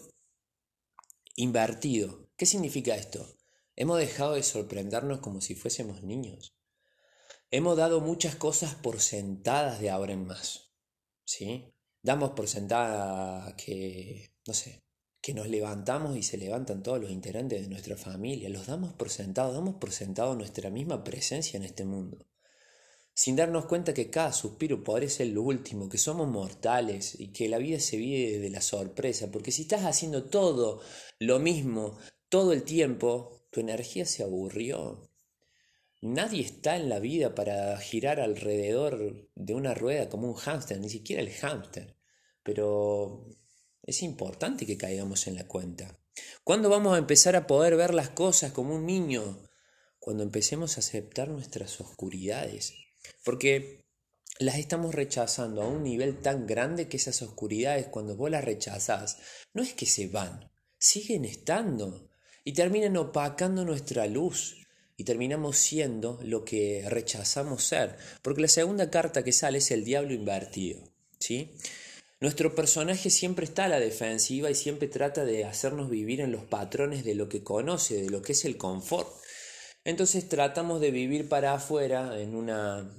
invertido. 1.36 2.30
¿Qué 2.38 2.46
significa 2.46 2.96
esto? 2.96 3.36
Hemos 3.76 4.00
dejado 4.00 4.36
de 4.36 4.44
sorprendernos 4.44 5.20
como 5.20 5.42
si 5.42 5.56
fuésemos 5.56 6.04
niños. 6.04 6.56
Hemos 7.50 7.76
dado 7.76 8.00
muchas 8.00 8.38
cosas 8.38 8.76
por 8.76 9.02
sentadas 9.02 9.82
de 9.82 9.90
ahora 9.90 10.14
en 10.14 10.26
más. 10.26 10.72
¿Sí? 11.26 11.76
Damos 12.02 12.30
por 12.30 12.48
sentada 12.48 13.54
que, 13.58 14.34
no 14.48 14.54
sé, 14.54 14.86
que 15.22 15.34
nos 15.34 15.50
levantamos 15.50 16.16
y 16.16 16.24
se 16.24 16.38
levantan 16.38 16.82
todos 16.82 17.02
los 17.02 17.12
integrantes 17.12 17.62
de 17.62 17.68
nuestra 17.68 17.98
familia. 17.98 18.48
Los 18.48 18.68
damos 18.68 18.94
por 18.94 19.10
sentados, 19.10 19.54
damos 19.54 19.76
por 19.76 19.92
sentado 19.92 20.34
nuestra 20.34 20.70
misma 20.70 21.04
presencia 21.04 21.58
en 21.58 21.64
este 21.64 21.84
mundo 21.84 22.26
sin 23.22 23.36
darnos 23.36 23.68
cuenta 23.68 23.94
que 23.94 24.10
cada 24.10 24.34
suspiro 24.34 24.84
podría 24.84 25.08
ser 25.08 25.28
lo 25.28 25.44
último, 25.44 25.88
que 25.88 26.00
somos 26.00 26.28
mortales 26.28 27.16
y 27.20 27.32
que 27.32 27.50
la 27.50 27.60
vida 27.60 27.80
se 27.80 27.98
vive 27.98 28.40
de 28.40 28.50
la 28.50 28.62
sorpresa, 28.62 29.30
porque 29.30 29.52
si 29.52 29.62
estás 29.62 29.86
haciendo 29.86 30.24
todo 30.24 30.82
lo 31.20 31.38
mismo 31.38 32.00
todo 32.30 32.52
el 32.52 32.64
tiempo, 32.64 33.46
tu 33.52 33.60
energía 33.60 34.08
se 34.08 34.24
aburrió. 34.24 35.08
Nadie 36.02 36.42
está 36.42 36.76
en 36.78 36.90
la 36.90 36.98
vida 36.98 37.36
para 37.36 37.78
girar 37.78 38.20
alrededor 38.20 39.30
de 39.36 39.54
una 39.54 39.76
rueda 39.76 40.10
como 40.10 40.28
un 40.28 40.34
hámster, 40.34 40.80
ni 40.80 40.90
siquiera 40.90 41.22
el 41.22 41.30
hámster. 41.30 41.96
Pero 42.42 43.28
es 43.84 44.02
importante 44.02 44.66
que 44.66 44.80
caigamos 44.80 45.28
en 45.28 45.36
la 45.36 45.48
cuenta. 45.48 45.96
¿Cuándo 46.44 46.70
vamos 46.70 46.96
a 46.96 46.98
empezar 46.98 47.36
a 47.36 47.46
poder 47.46 47.76
ver 47.76 47.94
las 47.94 48.10
cosas 48.10 48.52
como 48.52 48.74
un 48.74 48.88
niño? 48.88 49.48
Cuando 50.00 50.24
empecemos 50.24 50.78
a 50.78 50.80
aceptar 50.80 51.30
nuestras 51.30 51.80
oscuridades, 51.80 52.81
porque 53.24 53.82
las 54.40 54.58
estamos 54.58 54.96
rechazando 54.96 55.62
a 55.62 55.68
un 55.68 55.84
nivel 55.84 56.20
tan 56.20 56.48
grande 56.48 56.88
que 56.88 56.98
esas 56.98 57.22
oscuridades 57.22 57.88
cuando 57.88 58.16
vos 58.16 58.32
las 58.32 58.44
rechazás, 58.44 59.18
no 59.54 59.62
es 59.62 59.74
que 59.74 59.86
se 59.86 60.08
van, 60.08 60.52
siguen 60.78 61.26
estando 61.26 62.10
y 62.44 62.54
terminan 62.54 62.98
opacando 62.98 63.64
nuestra 63.66 64.08
luz 64.08 64.58
y 64.98 65.04
terminamos 65.04 65.58
siendo 65.58 66.20
lo 66.24 66.44
que 66.44 66.84
rechazamos 66.88 67.64
ser, 67.64 67.98
porque 68.22 68.42
la 68.42 68.48
segunda 68.48 68.90
carta 68.90 69.24
que 69.24 69.32
sale 69.32 69.60
es 69.60 69.72
el 69.72 69.84
diablo 69.84 70.14
invertido, 70.14 70.84
¿sí? 71.20 71.56
Nuestro 72.20 72.54
personaje 72.54 73.10
siempre 73.10 73.46
está 73.46 73.66
a 73.66 73.70
la 73.70 73.80
defensiva 73.80 74.52
y 74.52 74.56
siempre 74.56 74.88
trata 74.88 75.26
de 75.26 75.44
hacernos 75.44 75.90
vivir 75.90 76.22
en 76.22 76.32
los 76.32 76.44
patrones 76.44 77.04
de 77.04 77.16
lo 77.16 77.28
que 77.28 77.44
conoce, 77.44 78.00
de 78.00 78.12
lo 78.12 78.22
que 78.22 78.34
es 78.34 78.46
el 78.46 78.58
confort. 78.58 79.10
Entonces 79.84 80.30
tratamos 80.30 80.80
de 80.82 80.92
vivir 80.92 81.28
para 81.28 81.54
afuera 81.54 82.20
en, 82.20 82.36
una, 82.36 82.90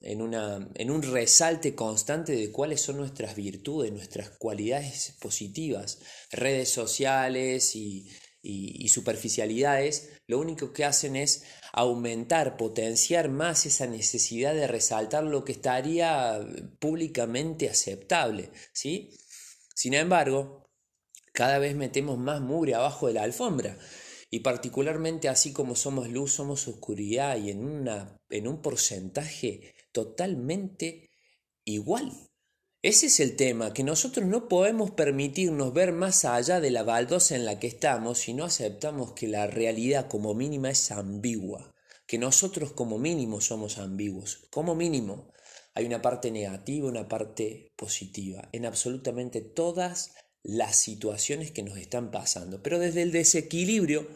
en, 0.00 0.22
una, 0.22 0.68
en 0.74 0.90
un 0.90 1.02
resalte 1.02 1.74
constante 1.74 2.32
de 2.32 2.50
cuáles 2.50 2.80
son 2.80 2.96
nuestras 2.96 3.36
virtudes, 3.36 3.92
nuestras 3.92 4.30
cualidades 4.30 5.16
positivas. 5.20 6.00
Redes 6.30 6.68
sociales 6.70 7.76
y, 7.76 8.10
y, 8.42 8.88
superficialidades 8.88 10.10
lo 10.26 10.40
único 10.40 10.72
que 10.72 10.84
hacen 10.84 11.14
es 11.14 11.44
aumentar, 11.72 12.56
potenciar 12.56 13.28
más 13.28 13.66
esa 13.66 13.86
necesidad 13.86 14.54
de 14.54 14.66
resaltar 14.66 15.24
lo 15.24 15.44
que 15.44 15.52
estaría 15.52 16.40
públicamente 16.80 17.68
aceptable. 17.68 18.50
¿sí? 18.72 19.16
Sin 19.74 19.94
embargo, 19.94 20.68
cada 21.32 21.58
vez 21.58 21.76
metemos 21.76 22.18
más 22.18 22.40
mugre 22.40 22.74
abajo 22.74 23.06
de 23.06 23.14
la 23.14 23.22
alfombra. 23.22 23.78
Y 24.34 24.40
particularmente 24.40 25.28
así 25.28 25.52
como 25.52 25.76
somos 25.76 26.08
luz, 26.08 26.32
somos 26.32 26.66
oscuridad 26.66 27.36
y 27.36 27.50
en, 27.50 27.66
una, 27.66 28.16
en 28.30 28.48
un 28.48 28.62
porcentaje 28.62 29.74
totalmente 29.92 31.10
igual. 31.66 32.10
Ese 32.80 33.06
es 33.06 33.20
el 33.20 33.36
tema, 33.36 33.74
que 33.74 33.84
nosotros 33.84 34.24
no 34.24 34.48
podemos 34.48 34.92
permitirnos 34.92 35.74
ver 35.74 35.92
más 35.92 36.24
allá 36.24 36.60
de 36.60 36.70
la 36.70 36.82
baldosa 36.82 37.36
en 37.36 37.44
la 37.44 37.58
que 37.58 37.66
estamos 37.66 38.20
si 38.20 38.32
no 38.32 38.46
aceptamos 38.46 39.12
que 39.12 39.28
la 39.28 39.46
realidad 39.46 40.08
como 40.08 40.32
mínima 40.32 40.70
es 40.70 40.90
ambigua, 40.90 41.70
que 42.06 42.16
nosotros 42.16 42.72
como 42.72 42.98
mínimo 42.98 43.42
somos 43.42 43.76
ambiguos, 43.76 44.48
como 44.50 44.74
mínimo. 44.74 45.30
Hay 45.74 45.84
una 45.84 46.00
parte 46.00 46.30
negativa, 46.30 46.88
una 46.88 47.06
parte 47.06 47.74
positiva, 47.76 48.48
en 48.52 48.64
absolutamente 48.64 49.42
todas 49.42 50.14
las 50.42 50.76
situaciones 50.76 51.50
que 51.50 51.62
nos 51.62 51.78
están 51.78 52.10
pasando, 52.10 52.62
pero 52.62 52.78
desde 52.78 53.02
el 53.02 53.12
desequilibrio 53.12 54.08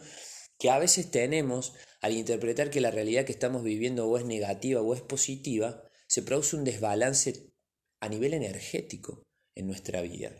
que 0.59 0.69
a 0.69 0.79
veces 0.79 1.11
tenemos 1.11 1.73
al 2.01 2.13
interpretar 2.13 2.69
que 2.69 2.81
la 2.81 2.91
realidad 2.91 3.25
que 3.25 3.31
estamos 3.31 3.63
viviendo 3.63 4.07
o 4.07 4.17
es 4.17 4.25
negativa 4.25 4.81
o 4.81 4.93
es 4.93 5.01
positiva, 5.01 5.83
se 6.07 6.21
produce 6.21 6.55
un 6.55 6.63
desbalance 6.63 7.51
a 7.99 8.09
nivel 8.09 8.33
energético 8.33 9.23
en 9.55 9.67
nuestra 9.67 10.01
vida. 10.01 10.35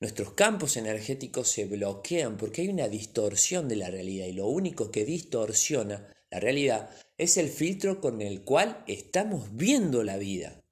Nuestros 0.00 0.32
campos 0.32 0.76
energéticos 0.76 1.48
se 1.48 1.64
bloquean 1.64 2.36
porque 2.36 2.62
hay 2.62 2.68
una 2.68 2.88
distorsión 2.88 3.68
de 3.68 3.76
la 3.76 3.90
realidad 3.90 4.26
y 4.26 4.32
lo 4.32 4.46
único 4.46 4.90
que 4.90 5.04
distorsiona 5.04 6.12
la 6.30 6.40
realidad 6.40 6.90
es 7.16 7.36
el 7.36 7.48
filtro 7.48 8.00
con 8.00 8.20
el 8.20 8.42
cual 8.42 8.84
estamos 8.86 9.54
viendo 9.56 10.02
la 10.02 10.16
vida. 10.16 10.62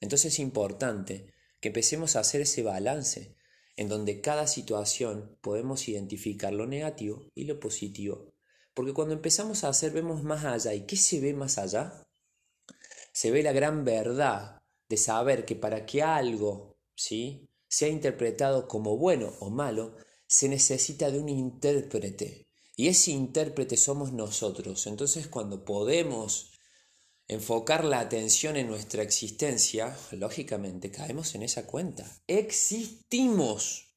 Entonces 0.00 0.34
es 0.34 0.38
importante 0.38 1.32
que 1.60 1.68
empecemos 1.68 2.14
a 2.14 2.20
hacer 2.20 2.42
ese 2.42 2.62
balance 2.62 3.37
en 3.78 3.88
donde 3.88 4.20
cada 4.20 4.48
situación 4.48 5.38
podemos 5.40 5.88
identificar 5.88 6.52
lo 6.52 6.66
negativo 6.66 7.30
y 7.36 7.44
lo 7.44 7.60
positivo. 7.60 8.34
Porque 8.74 8.92
cuando 8.92 9.14
empezamos 9.14 9.62
a 9.62 9.68
hacer 9.68 9.92
vemos 9.92 10.24
más 10.24 10.44
allá. 10.44 10.74
¿Y 10.74 10.84
qué 10.84 10.96
se 10.96 11.20
ve 11.20 11.32
más 11.32 11.58
allá? 11.58 12.04
Se 13.12 13.30
ve 13.30 13.40
la 13.44 13.52
gran 13.52 13.84
verdad 13.84 14.60
de 14.88 14.96
saber 14.96 15.44
que 15.44 15.54
para 15.54 15.86
que 15.86 16.02
algo 16.02 16.76
¿sí? 16.96 17.48
sea 17.68 17.88
interpretado 17.88 18.66
como 18.66 18.96
bueno 18.96 19.32
o 19.38 19.48
malo, 19.48 19.94
se 20.26 20.48
necesita 20.48 21.12
de 21.12 21.20
un 21.20 21.28
intérprete. 21.28 22.48
Y 22.74 22.88
ese 22.88 23.12
intérprete 23.12 23.76
somos 23.76 24.12
nosotros. 24.12 24.88
Entonces 24.88 25.28
cuando 25.28 25.64
podemos 25.64 26.47
enfocar 27.28 27.84
la 27.84 28.00
atención 28.00 28.56
en 28.56 28.68
nuestra 28.68 29.02
existencia, 29.02 29.96
lógicamente 30.12 30.90
caemos 30.90 31.34
en 31.34 31.42
esa 31.42 31.66
cuenta. 31.66 32.04
Existimos. 32.26 33.94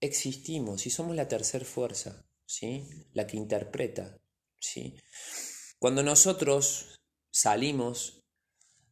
Existimos 0.00 0.86
y 0.86 0.90
somos 0.90 1.16
la 1.16 1.26
tercera 1.26 1.64
fuerza, 1.64 2.26
¿sí? 2.44 2.86
La 3.14 3.26
que 3.26 3.38
interpreta, 3.38 4.18
¿sí? 4.60 4.94
Cuando 5.78 6.02
nosotros 6.02 7.00
salimos 7.30 8.22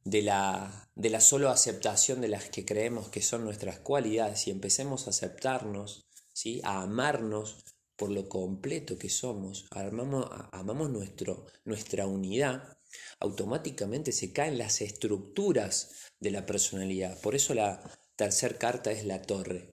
de 0.04 0.22
la, 0.22 0.90
de 0.94 1.10
la 1.10 1.20
solo 1.20 1.50
aceptación 1.50 2.22
de 2.22 2.28
las 2.28 2.48
que 2.48 2.64
creemos 2.64 3.10
que 3.10 3.22
son 3.22 3.44
nuestras 3.44 3.78
cualidades 3.80 4.46
y 4.46 4.50
empecemos 4.50 5.06
a 5.06 5.10
aceptarnos, 5.10 6.06
¿sí? 6.32 6.60
a 6.64 6.82
amarnos 6.82 7.64
por 8.02 8.10
lo 8.10 8.28
completo 8.28 8.98
que 8.98 9.08
somos, 9.08 9.64
amamos, 9.70 10.26
amamos 10.50 10.90
nuestro, 10.90 11.46
nuestra 11.64 12.04
unidad, 12.08 12.76
automáticamente 13.20 14.10
se 14.10 14.32
caen 14.32 14.58
las 14.58 14.80
estructuras 14.80 16.10
de 16.18 16.32
la 16.32 16.44
personalidad. 16.44 17.20
Por 17.20 17.36
eso 17.36 17.54
la 17.54 17.80
tercera 18.16 18.58
carta 18.58 18.90
es 18.90 19.04
la 19.04 19.22
torre 19.22 19.70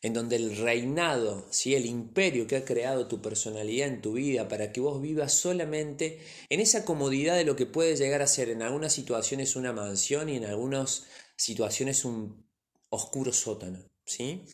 en 0.00 0.14
donde 0.14 0.36
el 0.36 0.56
reinado, 0.56 1.46
¿sí? 1.50 1.74
el 1.74 1.84
imperio 1.84 2.46
que 2.46 2.56
ha 2.56 2.64
creado 2.64 3.08
tu 3.08 3.20
personalidad 3.20 3.88
en 3.88 4.00
tu 4.00 4.14
vida 4.14 4.48
para 4.48 4.72
que 4.72 4.80
vos 4.80 5.02
vivas 5.02 5.34
solamente 5.34 6.20
en 6.48 6.60
esa 6.60 6.86
comodidad 6.86 7.36
de 7.36 7.44
lo 7.44 7.56
que 7.56 7.66
puede 7.66 7.94
llegar 7.94 8.22
a 8.22 8.26
ser 8.26 8.48
en 8.48 8.62
algunas 8.62 8.94
situaciones 8.94 9.54
una 9.54 9.74
mansión 9.74 10.30
y 10.30 10.36
en 10.36 10.46
algunas 10.46 11.04
situaciones 11.36 12.06
un 12.06 12.42
oscuro 12.88 13.34
sótano. 13.34 13.84
¿sí? 14.06 14.46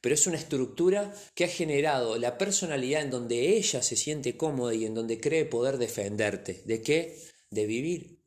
Pero 0.00 0.14
es 0.14 0.26
una 0.26 0.36
estructura 0.36 1.14
que 1.34 1.44
ha 1.44 1.48
generado 1.48 2.18
la 2.18 2.38
personalidad 2.38 3.02
en 3.02 3.10
donde 3.10 3.56
ella 3.56 3.82
se 3.82 3.96
siente 3.96 4.36
cómoda 4.36 4.74
y 4.74 4.84
en 4.84 4.94
donde 4.94 5.20
cree 5.20 5.44
poder 5.44 5.78
defenderte. 5.78 6.62
¿De 6.64 6.82
qué? 6.82 7.18
De 7.50 7.66
vivir. 7.66 8.22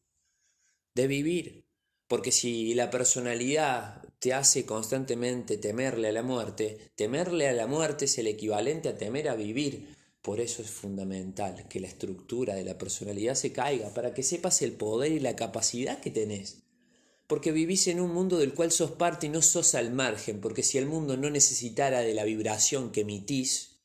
De 0.96 1.08
vivir. 1.08 1.66
Porque 2.08 2.32
si 2.32 2.74
la 2.74 2.90
personalidad 2.90 4.02
te 4.18 4.34
hace 4.34 4.66
constantemente 4.66 5.58
temerle 5.58 6.10
a 6.10 6.12
la 6.12 6.24
muerte, 6.24 6.92
temerle 6.96 7.48
a 7.48 7.54
la 7.54 7.68
muerte 7.68 8.06
es 8.06 8.18
el 8.18 8.28
equivalente 8.28 8.90
a 8.90 8.98
temer 8.98 9.30
a 9.30 9.36
vivir. 9.36 9.96
Por 10.22 10.42
eso 10.42 10.62
es 10.62 10.70
fundamental 10.70 11.68
que 11.70 11.80
la 11.80 11.88
estructura 11.88 12.56
de 12.56 12.66
la 12.66 12.78
personalidad 12.78 13.36
se 13.36 13.54
caiga, 13.54 13.94
para 13.94 14.14
que 14.14 14.24
sepas 14.24 14.62
el 14.62 14.74
poder 14.74 15.12
y 15.12 15.20
la 15.20 15.36
capacidad 15.36 16.02
que 16.02 16.12
tenés. 16.12 16.64
Porque 17.30 17.52
vivís 17.52 17.88
en 17.88 18.02
un 18.02 18.12
mundo 18.12 18.40
del 18.40 18.56
cual 18.56 18.72
sos 18.72 18.92
parte 18.92 19.28
y 19.28 19.30
no 19.30 19.44
sos 19.44 19.76
al 19.76 19.92
margen, 19.92 20.42
porque 20.42 20.64
si 20.64 20.80
el 20.80 20.88
mundo 20.88 21.16
no 21.16 21.30
necesitara 21.30 22.02
de 22.02 22.16
la 22.16 22.24
vibración 22.24 22.92
que 22.92 23.02
emitís, 23.02 23.84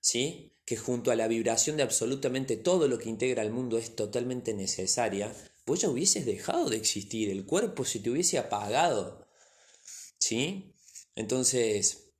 ¿sí? 0.00 0.50
que 0.64 0.78
junto 0.78 1.10
a 1.10 1.14
la 1.14 1.28
vibración 1.28 1.76
de 1.76 1.82
absolutamente 1.82 2.56
todo 2.56 2.88
lo 2.88 2.98
que 2.98 3.10
integra 3.10 3.42
el 3.42 3.52
mundo 3.52 3.76
es 3.76 3.94
totalmente 3.94 4.54
necesaria, 4.54 5.30
vos 5.66 5.82
ya 5.82 5.90
hubieses 5.90 6.24
dejado 6.24 6.70
de 6.70 6.78
existir, 6.78 7.28
el 7.28 7.44
cuerpo 7.44 7.84
se 7.84 8.00
te 8.00 8.08
hubiese 8.08 8.38
apagado, 8.38 9.28
¿Sí? 10.18 10.74
Entonces, 11.16 12.14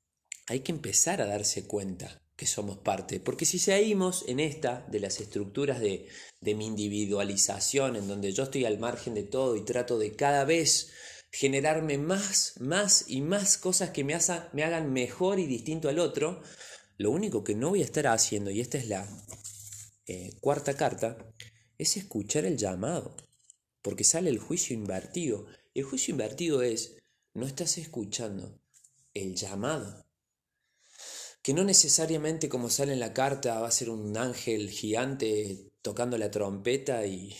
hay 0.46 0.60
que 0.60 0.72
empezar 0.72 1.22
a 1.22 1.26
darse 1.26 1.66
cuenta 1.66 2.23
que 2.44 2.50
somos 2.50 2.76
parte, 2.76 3.20
porque 3.20 3.46
si 3.46 3.58
seguimos 3.58 4.22
en 4.28 4.38
esta 4.38 4.86
de 4.90 5.00
las 5.00 5.18
estructuras 5.18 5.80
de, 5.80 6.08
de 6.42 6.54
mi 6.54 6.66
individualización, 6.66 7.96
en 7.96 8.06
donde 8.06 8.32
yo 8.32 8.42
estoy 8.42 8.66
al 8.66 8.78
margen 8.78 9.14
de 9.14 9.22
todo 9.22 9.56
y 9.56 9.64
trato 9.64 9.98
de 9.98 10.14
cada 10.14 10.44
vez 10.44 10.92
generarme 11.30 11.96
más, 11.96 12.52
más 12.60 13.06
y 13.08 13.22
más 13.22 13.56
cosas 13.56 13.90
que 13.92 14.04
me, 14.04 14.14
me 14.52 14.62
hagan 14.62 14.92
mejor 14.92 15.38
y 15.38 15.46
distinto 15.46 15.88
al 15.88 15.98
otro, 15.98 16.42
lo 16.98 17.12
único 17.12 17.44
que 17.44 17.54
no 17.54 17.70
voy 17.70 17.80
a 17.80 17.86
estar 17.86 18.06
haciendo, 18.08 18.50
y 18.50 18.60
esta 18.60 18.76
es 18.76 18.88
la 18.88 19.08
eh, 20.06 20.34
cuarta 20.42 20.74
carta, 20.74 21.16
es 21.78 21.96
escuchar 21.96 22.44
el 22.44 22.58
llamado, 22.58 23.16
porque 23.80 24.04
sale 24.04 24.28
el 24.28 24.38
juicio 24.38 24.76
invertido. 24.76 25.46
El 25.72 25.84
juicio 25.84 26.12
invertido 26.12 26.60
es, 26.60 26.98
no 27.32 27.46
estás 27.46 27.78
escuchando 27.78 28.60
el 29.14 29.34
llamado. 29.34 30.04
Que 31.44 31.52
no 31.52 31.62
necesariamente 31.62 32.48
como 32.48 32.70
sale 32.70 32.94
en 32.94 33.00
la 33.00 33.12
carta 33.12 33.60
va 33.60 33.68
a 33.68 33.70
ser 33.70 33.90
un 33.90 34.16
ángel 34.16 34.70
gigante 34.70 35.70
tocando 35.82 36.16
la 36.16 36.30
trompeta 36.30 37.04
y, 37.06 37.36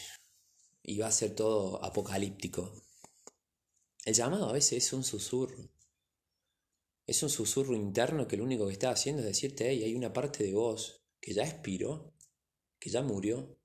y 0.83 0.99
va 0.99 1.07
a 1.07 1.11
ser 1.11 1.35
todo 1.35 1.83
apocalíptico. 1.83 2.85
El 4.05 4.13
llamado 4.13 4.51
a 4.51 4.53
veces 4.53 4.85
es 4.85 4.93
un 4.93 5.05
susurro. 5.05 5.71
Es 7.07 7.23
un 7.23 7.31
susurro 7.31 7.75
interno 7.75 8.29
que 8.29 8.37
lo 8.37 8.45
único 8.45 8.67
que 8.67 8.75
está 8.75 8.91
haciendo 8.91 9.23
es 9.23 9.29
decirte, 9.29 9.71
hey, 9.71 9.83
hay 9.85 9.95
una 9.95 10.13
parte 10.13 10.45
de 10.45 10.53
vos 10.53 11.01
que 11.19 11.33
ya 11.33 11.43
expiró, 11.43 12.13
que 12.79 12.91
ya 12.91 13.01
murió, 13.01 13.57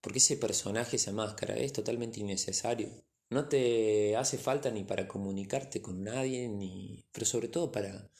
porque 0.00 0.18
ese 0.18 0.38
personaje, 0.38 0.96
esa 0.96 1.12
máscara, 1.12 1.54
es 1.56 1.74
totalmente 1.74 2.20
innecesario. 2.20 3.04
No 3.28 3.48
te 3.48 4.16
hace 4.16 4.38
falta 4.38 4.70
ni 4.70 4.84
para 4.84 5.06
comunicarte 5.06 5.82
con 5.82 6.02
nadie, 6.02 6.48
ni. 6.48 7.04
pero 7.12 7.26
sobre 7.26 7.48
todo 7.48 7.70
para. 7.70 8.10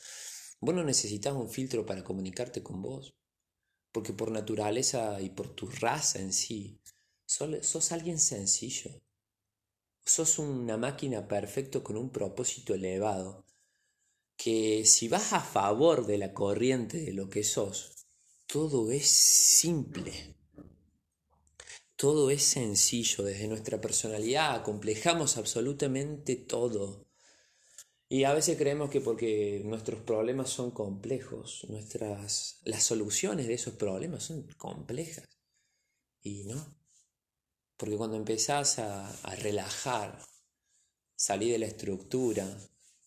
Vos 0.61 0.75
no 0.75 0.83
necesitas 0.83 1.35
un 1.35 1.49
filtro 1.49 1.87
para 1.87 2.03
comunicarte 2.03 2.63
con 2.63 2.83
vos. 2.83 3.15
Porque 3.93 4.13
por 4.13 4.31
naturaleza 4.31 5.21
y 5.21 5.31
por 5.31 5.55
tu 5.55 5.67
raza 5.67 6.19
en 6.19 6.33
sí, 6.33 6.79
sos 7.27 7.93
alguien 7.93 8.19
sencillo. 8.19 8.91
Sos 10.05 10.39
una 10.39 10.77
máquina 10.77 11.27
perfecta 11.27 11.83
con 11.83 11.97
un 11.97 12.11
propósito 12.11 12.75
elevado. 12.75 13.45
Que 14.37 14.85
si 14.85 15.09
vas 15.09 15.33
a 15.33 15.41
favor 15.41 16.07
de 16.07 16.19
la 16.19 16.33
corriente 16.33 16.99
de 16.99 17.13
lo 17.13 17.29
que 17.29 17.45
sos, 17.45 18.07
todo 18.47 18.91
es 18.91 19.07
simple. 19.07 20.37
Todo 21.97 22.31
es 22.31 22.45
sencillo, 22.45 23.25
desde 23.25 23.49
nuestra 23.49 23.81
personalidad 23.81 24.55
acomplejamos 24.55 25.37
absolutamente 25.37 26.37
todo. 26.37 27.08
Y 28.09 28.25
a 28.25 28.33
veces 28.33 28.57
creemos 28.57 28.91
que 28.91 29.01
porque 29.01 29.63
nuestros 29.65 30.01
problemas 30.01 30.49
son 30.51 30.71
complejos, 30.71 31.67
nuestras 31.69 32.61
las 32.65 32.83
soluciones 32.83 33.47
de 33.47 33.55
esos 33.55 33.75
problemas 33.75 34.25
son 34.25 34.45
complejas. 34.57 35.29
Y 36.23 36.45
no. 36.45 36.75
Porque 37.77 37.97
cuando 37.97 38.17
empezás 38.17 38.79
a, 38.79 39.11
a 39.23 39.37
relajar, 39.37 40.19
salir 41.15 41.53
de 41.53 41.59
la 41.59 41.67
estructura, 41.67 42.47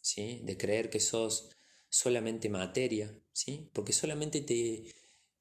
¿sí? 0.02 0.42
de 0.44 0.58
creer 0.58 0.90
que 0.90 1.00
sos 1.00 1.50
solamente 1.90 2.50
materia, 2.50 3.12
¿sí? 3.32 3.70
porque 3.74 3.94
solamente 3.94 4.42
te, 4.42 4.86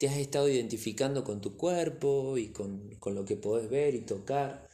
te 0.01 0.09
has 0.09 0.16
estado 0.16 0.49
identificando 0.49 1.23
con 1.25 1.42
tu 1.42 1.59
cuerpo 1.59 2.38
y 2.38 2.49
con, 2.49 2.88
lo 3.05 3.25
que 3.27 3.37
podés 3.37 3.68
ver 3.68 3.94
y 3.94 4.01
tocar. 4.01 4.69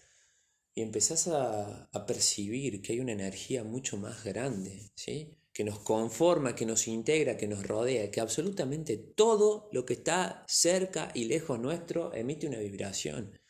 Y 0.76 0.82
empezás 0.82 1.26
a, 1.26 1.88
a, 1.90 2.06
percibir 2.06 2.82
que 2.82 2.92
hay 2.92 3.00
una 3.00 3.12
energía 3.12 3.64
mucho 3.64 3.96
más 3.96 4.22
grande, 4.22 4.92
¿sí? 4.94 5.36
que 5.56 5.64
nos 5.64 5.78
conforma, 5.78 6.54
que 6.54 6.66
nos 6.66 6.86
integra, 6.86 7.38
que 7.38 7.48
nos 7.48 7.66
rodea, 7.66 8.10
que 8.10 8.20
absolutamente 8.20 8.98
todo 8.98 9.70
lo 9.72 9.86
que 9.86 9.94
está 9.94 10.44
cerca 10.46 11.10
y 11.14 11.24
lejos 11.24 11.58
nuestro 11.58 12.12
emite 12.12 12.46
una 12.46 12.58
vibración. 12.58 13.40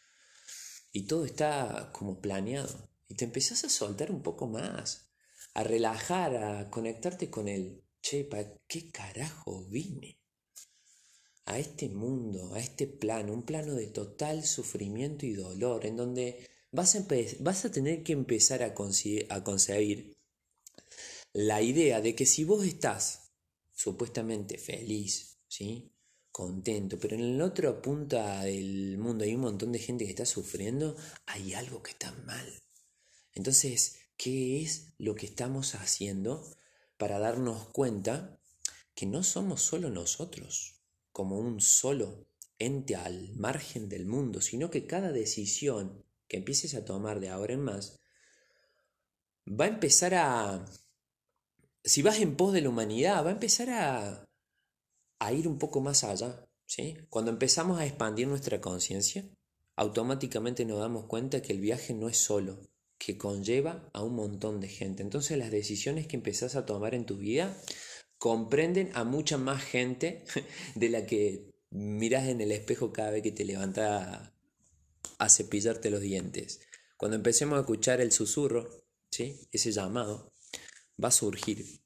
Y 0.92 1.08
todo 1.08 1.24
está 1.24 1.90
como 1.92 2.20
planeado. 2.20 2.88
Y 3.08 3.16
te 3.16 3.24
empezás 3.24 3.64
a 3.64 3.70
soltar 3.70 4.12
un 4.12 4.22
poco 4.22 4.46
más, 4.46 5.10
a 5.52 5.64
relajar, 5.64 6.36
a 6.36 6.70
conectarte 6.70 7.28
con 7.28 7.48
el, 7.48 7.82
che, 8.00 8.22
¿para 8.22 8.54
qué 8.68 8.88
carajo 8.92 9.66
vine? 9.68 10.20
a 11.46 11.58
este 11.58 11.88
mundo, 11.88 12.54
a 12.54 12.60
este 12.60 12.86
plano, 12.86 13.32
un 13.32 13.44
plano 13.44 13.74
de 13.74 13.86
total 13.86 14.44
sufrimiento 14.44 15.26
y 15.26 15.32
dolor, 15.32 15.86
en 15.86 15.96
donde 15.96 16.48
vas 16.70 16.96
a, 16.96 17.06
vas 17.40 17.64
a 17.64 17.70
tener 17.70 18.02
que 18.02 18.12
empezar 18.12 18.62
a, 18.62 18.74
a 19.30 19.44
concebir 19.44 20.16
la 21.32 21.62
idea 21.62 22.00
de 22.00 22.14
que 22.14 22.26
si 22.26 22.44
vos 22.44 22.64
estás 22.64 23.32
supuestamente 23.72 24.58
feliz, 24.58 25.38
¿sí? 25.48 25.92
contento, 26.32 26.98
pero 26.98 27.16
en 27.16 27.38
la 27.38 27.46
otra 27.46 27.80
punta 27.80 28.42
del 28.42 28.98
mundo 28.98 29.24
hay 29.24 29.34
un 29.34 29.40
montón 29.40 29.72
de 29.72 29.78
gente 29.78 30.04
que 30.04 30.10
está 30.10 30.26
sufriendo, 30.26 30.96
hay 31.26 31.54
algo 31.54 31.82
que 31.82 31.92
está 31.92 32.12
mal. 32.26 32.62
Entonces, 33.34 33.96
¿qué 34.16 34.62
es 34.62 34.92
lo 34.98 35.14
que 35.14 35.26
estamos 35.26 35.74
haciendo 35.74 36.50
para 36.98 37.18
darnos 37.18 37.68
cuenta 37.68 38.38
que 38.94 39.06
no 39.06 39.22
somos 39.22 39.62
solo 39.62 39.90
nosotros? 39.90 40.76
como 41.16 41.38
un 41.38 41.62
solo 41.62 42.26
ente 42.58 42.94
al 42.94 43.34
margen 43.36 43.88
del 43.88 44.04
mundo, 44.04 44.42
sino 44.42 44.70
que 44.70 44.86
cada 44.86 45.12
decisión 45.12 46.04
empieces 46.38 46.74
a 46.74 46.84
tomar 46.84 47.20
de 47.20 47.28
ahora 47.28 47.54
en 47.54 47.60
más 47.60 47.98
va 49.48 49.66
a 49.66 49.68
empezar 49.68 50.14
a, 50.14 50.64
si 51.84 52.02
vas 52.02 52.20
en 52.20 52.36
pos 52.36 52.52
de 52.52 52.62
la 52.62 52.68
humanidad, 52.68 53.24
va 53.24 53.30
a 53.30 53.32
empezar 53.32 53.70
a, 53.70 54.24
a 55.18 55.32
ir 55.32 55.48
un 55.48 55.58
poco 55.58 55.80
más 55.80 56.04
allá. 56.04 56.44
¿sí? 56.66 56.96
Cuando 57.08 57.30
empezamos 57.30 57.78
a 57.78 57.86
expandir 57.86 58.26
nuestra 58.26 58.60
conciencia, 58.60 59.24
automáticamente 59.76 60.64
nos 60.64 60.80
damos 60.80 61.06
cuenta 61.06 61.42
que 61.42 61.52
el 61.52 61.60
viaje 61.60 61.94
no 61.94 62.08
es 62.08 62.16
solo, 62.16 62.60
que 62.98 63.16
conlleva 63.16 63.88
a 63.92 64.02
un 64.02 64.14
montón 64.14 64.60
de 64.60 64.68
gente. 64.68 65.02
Entonces 65.02 65.38
las 65.38 65.50
decisiones 65.50 66.06
que 66.06 66.16
empezás 66.16 66.56
a 66.56 66.66
tomar 66.66 66.94
en 66.94 67.06
tu 67.06 67.16
vida 67.16 67.56
comprenden 68.18 68.90
a 68.94 69.04
mucha 69.04 69.36
más 69.38 69.62
gente 69.62 70.24
de 70.74 70.88
la 70.88 71.06
que 71.06 71.54
miras 71.70 72.26
en 72.28 72.40
el 72.40 72.52
espejo 72.52 72.92
cada 72.92 73.10
vez 73.10 73.22
que 73.22 73.32
te 73.32 73.44
levantas 73.44 74.32
a, 75.18 75.28
cepillarte 75.28 75.90
los 75.90 76.00
dientes. 76.00 76.60
Cuando 76.96 77.16
empecemos 77.16 77.56
a 77.56 77.60
escuchar 77.60 78.00
el 78.00 78.12
susurro, 78.12 78.68
¿sí? 79.10 79.48
ese 79.52 79.72
llamado, 79.72 80.32
va 81.02 81.08
a 81.08 81.12
surgir. 81.12 81.82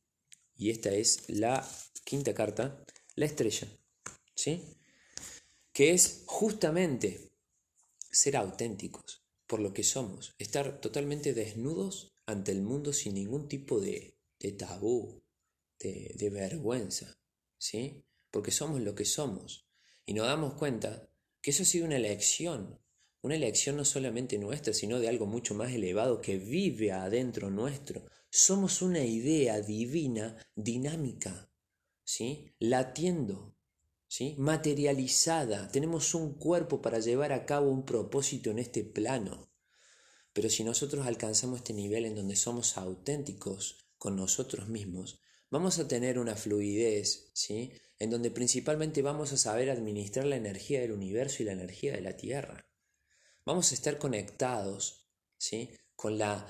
Y 0.55 0.71
esta 0.71 0.91
es 0.91 1.29
la 1.29 1.69
quinta 2.05 2.35
carta, 2.35 2.85
la 3.17 3.27
estrella, 3.27 3.69
¿sí? 4.35 4.77
que 5.73 5.93
es 5.93 6.25
justamente 6.27 7.31
ser 8.11 8.37
auténticos. 8.37 9.25
por 9.47 9.59
lo 9.59 9.73
que 9.75 9.83
somos, 9.83 10.37
estar 10.39 10.81
totalmente 10.81 11.35
desnudos 11.35 12.15
ante 12.25 12.53
el 12.53 12.63
mundo 12.63 12.93
sin 12.93 13.15
ningún 13.15 13.49
tipo 13.49 13.81
de, 13.81 14.17
de 14.39 14.53
tabú, 14.53 15.25
de, 15.81 16.15
de 16.15 16.31
vergüenza, 16.31 17.19
¿sí? 17.59 18.05
Porque 18.31 18.53
somos 18.53 18.81
lo 18.81 18.95
que 18.95 19.05
somos. 19.05 19.67
Y 20.07 20.15
nos 20.15 20.27
damos 20.27 20.55
cuenta 20.55 21.11
que 21.43 21.51
eso 21.51 21.65
ha 21.65 21.67
sido 21.67 21.87
una 21.87 21.97
elección, 21.97 22.80
una 23.23 23.35
elección 23.35 23.77
no 23.77 23.85
solamente 23.85 24.39
nuestra, 24.39 24.73
sino 24.73 24.99
de 24.99 25.09
algo 25.09 25.27
mucho 25.27 25.55
más 25.55 25.73
elevado 25.73 26.21
que 26.21 26.39
vive 26.39 26.93
adentro 26.93 27.51
nuestro. 27.51 28.07
Somos 28.31 28.81
una 28.81 29.05
idea 29.05 29.61
divina, 29.61 30.37
dinámica, 30.55 31.51
¿sí? 32.05 32.55
Latiendo, 32.59 33.57
¿sí? 34.09 34.37
Materializada. 34.39 35.69
Tenemos 35.69 36.15
un 36.15 36.35
cuerpo 36.35 36.81
para 36.81 37.01
llevar 37.01 37.33
a 37.33 37.45
cabo 37.45 37.71
un 37.71 37.85
propósito 37.85 38.51
en 38.51 38.59
este 38.59 38.85
plano. 38.85 39.53
Pero 40.33 40.49
si 40.49 40.65
nosotros 40.65 41.07
alcanzamos 41.07 41.59
este 41.59 41.75
nivel 41.75 42.07
en 42.07 42.15
donde 42.15 42.37
somos 42.37 42.79
auténticos 42.79 43.89
con 43.99 44.17
nosotros 44.17 44.69
mismos, 44.69 45.21
vamos 45.51 45.79
a 45.79 45.89
tener 45.89 46.19
una 46.19 46.37
fluidez, 46.37 47.31
¿sí? 47.35 47.73
En 47.99 48.09
donde 48.09 48.31
principalmente 48.31 49.03
vamos 49.03 49.33
a 49.33 49.37
saber 49.37 49.69
administrar 49.69 50.25
la 50.25 50.37
energía 50.37 50.81
del 50.81 50.93
universo 50.93 51.43
y 51.43 51.47
la 51.47 51.53
energía 51.53 51.93
de 51.93 52.01
la 52.01 52.17
Tierra. 52.17 52.70
Vamos 53.45 53.73
a 53.73 53.75
estar 53.75 53.99
conectados, 53.99 55.07
¿sí? 55.39 55.71
Con 55.97 56.19
la 56.19 56.47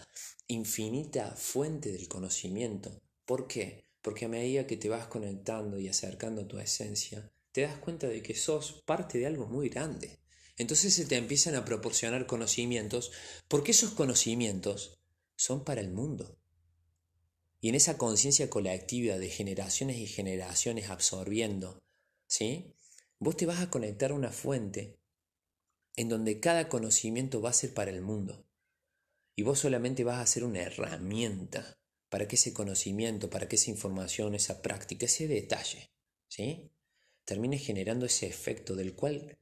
infinita 0.48 1.30
fuente 1.36 1.92
del 1.92 2.08
conocimiento. 2.08 3.00
¿Por 3.24 3.46
qué? 3.46 3.84
Porque 4.02 4.24
a 4.24 4.28
medida 4.28 4.66
que 4.66 4.76
te 4.76 4.88
vas 4.88 5.06
conectando 5.06 5.78
y 5.78 5.88
acercando 5.88 6.42
a 6.42 6.48
tu 6.48 6.58
esencia, 6.58 7.30
te 7.52 7.62
das 7.62 7.78
cuenta 7.78 8.08
de 8.08 8.22
que 8.22 8.34
sos 8.34 8.82
parte 8.84 9.18
de 9.18 9.26
algo 9.26 9.46
muy 9.46 9.68
grande. 9.68 10.18
Entonces 10.56 10.94
se 10.94 11.06
te 11.06 11.16
empiezan 11.16 11.54
a 11.54 11.64
proporcionar 11.64 12.26
conocimientos, 12.26 13.12
porque 13.48 13.70
esos 13.70 13.92
conocimientos 13.92 15.00
son 15.36 15.64
para 15.64 15.80
el 15.80 15.90
mundo. 15.90 16.38
Y 17.60 17.70
en 17.70 17.74
esa 17.74 17.96
conciencia 17.98 18.50
colectiva 18.50 19.18
de 19.18 19.30
generaciones 19.30 19.96
y 19.98 20.06
generaciones 20.06 20.90
absorbiendo, 20.90 21.78
¿sí? 22.26 22.74
Vos 23.18 23.36
te 23.36 23.46
vas 23.46 23.60
a 23.60 23.70
conectar 23.70 24.10
a 24.10 24.14
una 24.14 24.32
fuente 24.32 24.99
en 25.96 26.08
donde 26.08 26.40
cada 26.40 26.68
conocimiento 26.68 27.40
va 27.40 27.50
a 27.50 27.54
ser 27.54 27.74
para 27.74 27.90
el 27.90 28.02
mundo. 28.02 28.46
Y 29.36 29.42
vos 29.42 29.58
solamente 29.58 30.04
vas 30.04 30.18
a 30.18 30.26
ser 30.26 30.44
una 30.44 30.60
herramienta 30.60 31.78
para 32.08 32.26
que 32.26 32.36
ese 32.36 32.52
conocimiento, 32.52 33.30
para 33.30 33.48
que 33.48 33.56
esa 33.56 33.70
información, 33.70 34.34
esa 34.34 34.62
práctica, 34.62 35.06
ese 35.06 35.28
detalle, 35.28 35.92
¿sí? 36.28 36.70
Termine 37.24 37.58
generando 37.58 38.06
ese 38.06 38.26
efecto 38.26 38.74
del 38.74 38.94
cual 38.94 39.38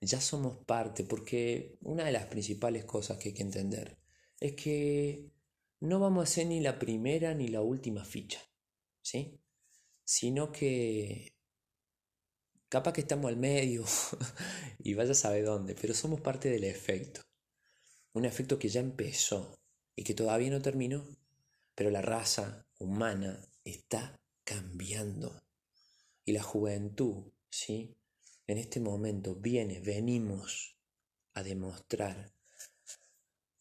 ya 0.00 0.20
somos 0.20 0.58
parte, 0.64 1.04
porque 1.04 1.78
una 1.82 2.04
de 2.04 2.12
las 2.12 2.26
principales 2.26 2.84
cosas 2.84 3.18
que 3.18 3.28
hay 3.28 3.34
que 3.34 3.42
entender 3.42 3.98
es 4.40 4.54
que 4.54 5.30
no 5.80 6.00
vamos 6.00 6.24
a 6.24 6.32
ser 6.32 6.46
ni 6.46 6.60
la 6.60 6.78
primera 6.78 7.34
ni 7.34 7.48
la 7.48 7.62
última 7.62 8.04
ficha, 8.04 8.40
¿sí? 9.02 9.40
Sino 10.04 10.50
que 10.50 11.34
capaz 12.70 12.92
que 12.92 13.00
estamos 13.02 13.28
al 13.28 13.36
medio 13.36 13.84
y 14.78 14.94
vaya 14.94 15.10
a 15.10 15.14
saber 15.14 15.44
dónde, 15.44 15.74
pero 15.74 15.92
somos 15.92 16.20
parte 16.20 16.48
del 16.48 16.64
efecto. 16.64 17.20
Un 18.14 18.24
efecto 18.24 18.58
que 18.58 18.68
ya 18.68 18.80
empezó 18.80 19.58
y 19.94 20.04
que 20.04 20.14
todavía 20.14 20.50
no 20.50 20.62
terminó, 20.62 21.04
pero 21.74 21.90
la 21.90 22.00
raza 22.00 22.64
humana 22.78 23.44
está 23.64 24.18
cambiando. 24.44 25.42
Y 26.24 26.32
la 26.32 26.42
juventud, 26.42 27.32
¿sí? 27.50 27.96
En 28.46 28.56
este 28.56 28.78
momento 28.78 29.34
viene, 29.34 29.80
venimos 29.80 30.76
a 31.34 31.42
demostrar 31.42 32.32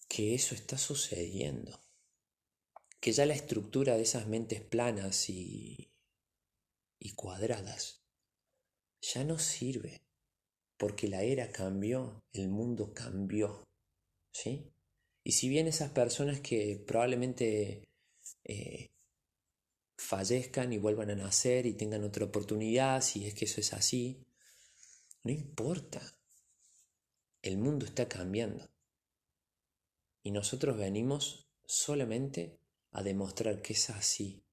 que 0.07 0.35
eso 0.35 0.55
está 0.55 0.77
sucediendo 0.77 1.79
que 2.99 3.11
ya 3.13 3.25
la 3.25 3.33
estructura 3.33 3.95
de 3.95 4.03
esas 4.03 4.27
mentes 4.27 4.61
planas 4.61 5.29
y, 5.29 5.93
y 6.99 7.11
cuadradas 7.11 7.98
ya 9.01 9.23
no 9.23 9.39
sirve, 9.39 10.01
porque 10.77 11.07
la 11.07 11.23
era 11.23 11.51
cambió, 11.51 12.23
el 12.33 12.49
mundo 12.49 12.93
cambió, 12.93 13.67
¿sí? 14.31 14.71
Y 15.23 15.33
si 15.33 15.49
bien 15.49 15.67
esas 15.67 15.91
personas 15.91 16.39
que 16.41 16.83
probablemente 16.87 17.87
eh, 18.43 18.89
fallezcan 19.97 20.73
y 20.73 20.77
vuelvan 20.77 21.11
a 21.11 21.15
nacer 21.15 21.65
y 21.65 21.73
tengan 21.73 22.03
otra 22.03 22.25
oportunidad, 22.25 23.01
si 23.01 23.27
es 23.27 23.33
que 23.33 23.45
eso 23.45 23.61
es 23.61 23.73
así, 23.73 24.25
no 25.23 25.31
importa, 25.31 26.01
el 27.41 27.57
mundo 27.57 27.85
está 27.85 28.07
cambiando. 28.07 28.69
Y 30.23 30.31
nosotros 30.31 30.77
venimos 30.77 31.47
solamente 31.65 32.59
a 32.91 33.03
demostrar 33.03 33.61
que 33.61 33.73
es 33.73 33.89
así 33.89 34.43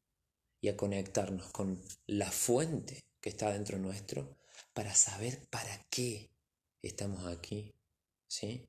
y 0.61 0.69
a 0.69 0.77
conectarnos 0.77 1.51
con 1.51 1.81
la 2.07 2.31
fuente 2.31 3.06
que 3.27 3.31
está 3.31 3.53
dentro 3.53 3.77
nuestro 3.77 4.37
para 4.73 4.95
saber 4.95 5.49
para 5.51 5.85
qué 5.91 6.31
estamos 6.81 7.27
aquí, 7.27 7.75
¿sí? 8.29 8.69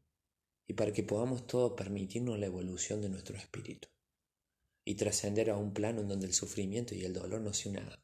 Y 0.66 0.74
para 0.74 0.92
que 0.92 1.04
podamos 1.04 1.46
todos 1.46 1.74
permitirnos 1.74 2.40
la 2.40 2.48
evolución 2.48 3.00
de 3.00 3.10
nuestro 3.10 3.38
espíritu 3.38 3.88
y 4.84 4.96
trascender 4.96 5.52
a 5.52 5.58
un 5.58 5.76
plano 5.76 6.02
en 6.02 6.08
donde 6.08 6.26
el 6.26 6.34
sufrimiento 6.34 6.96
y 6.96 7.06
el 7.06 7.14
dolor 7.14 7.40
no 7.40 7.54
sea 7.54 7.72
una, 7.72 8.00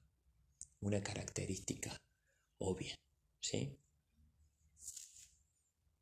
una 0.81 1.01
característica 1.01 1.99
obvia, 2.59 2.99
¿sí? 3.39 3.75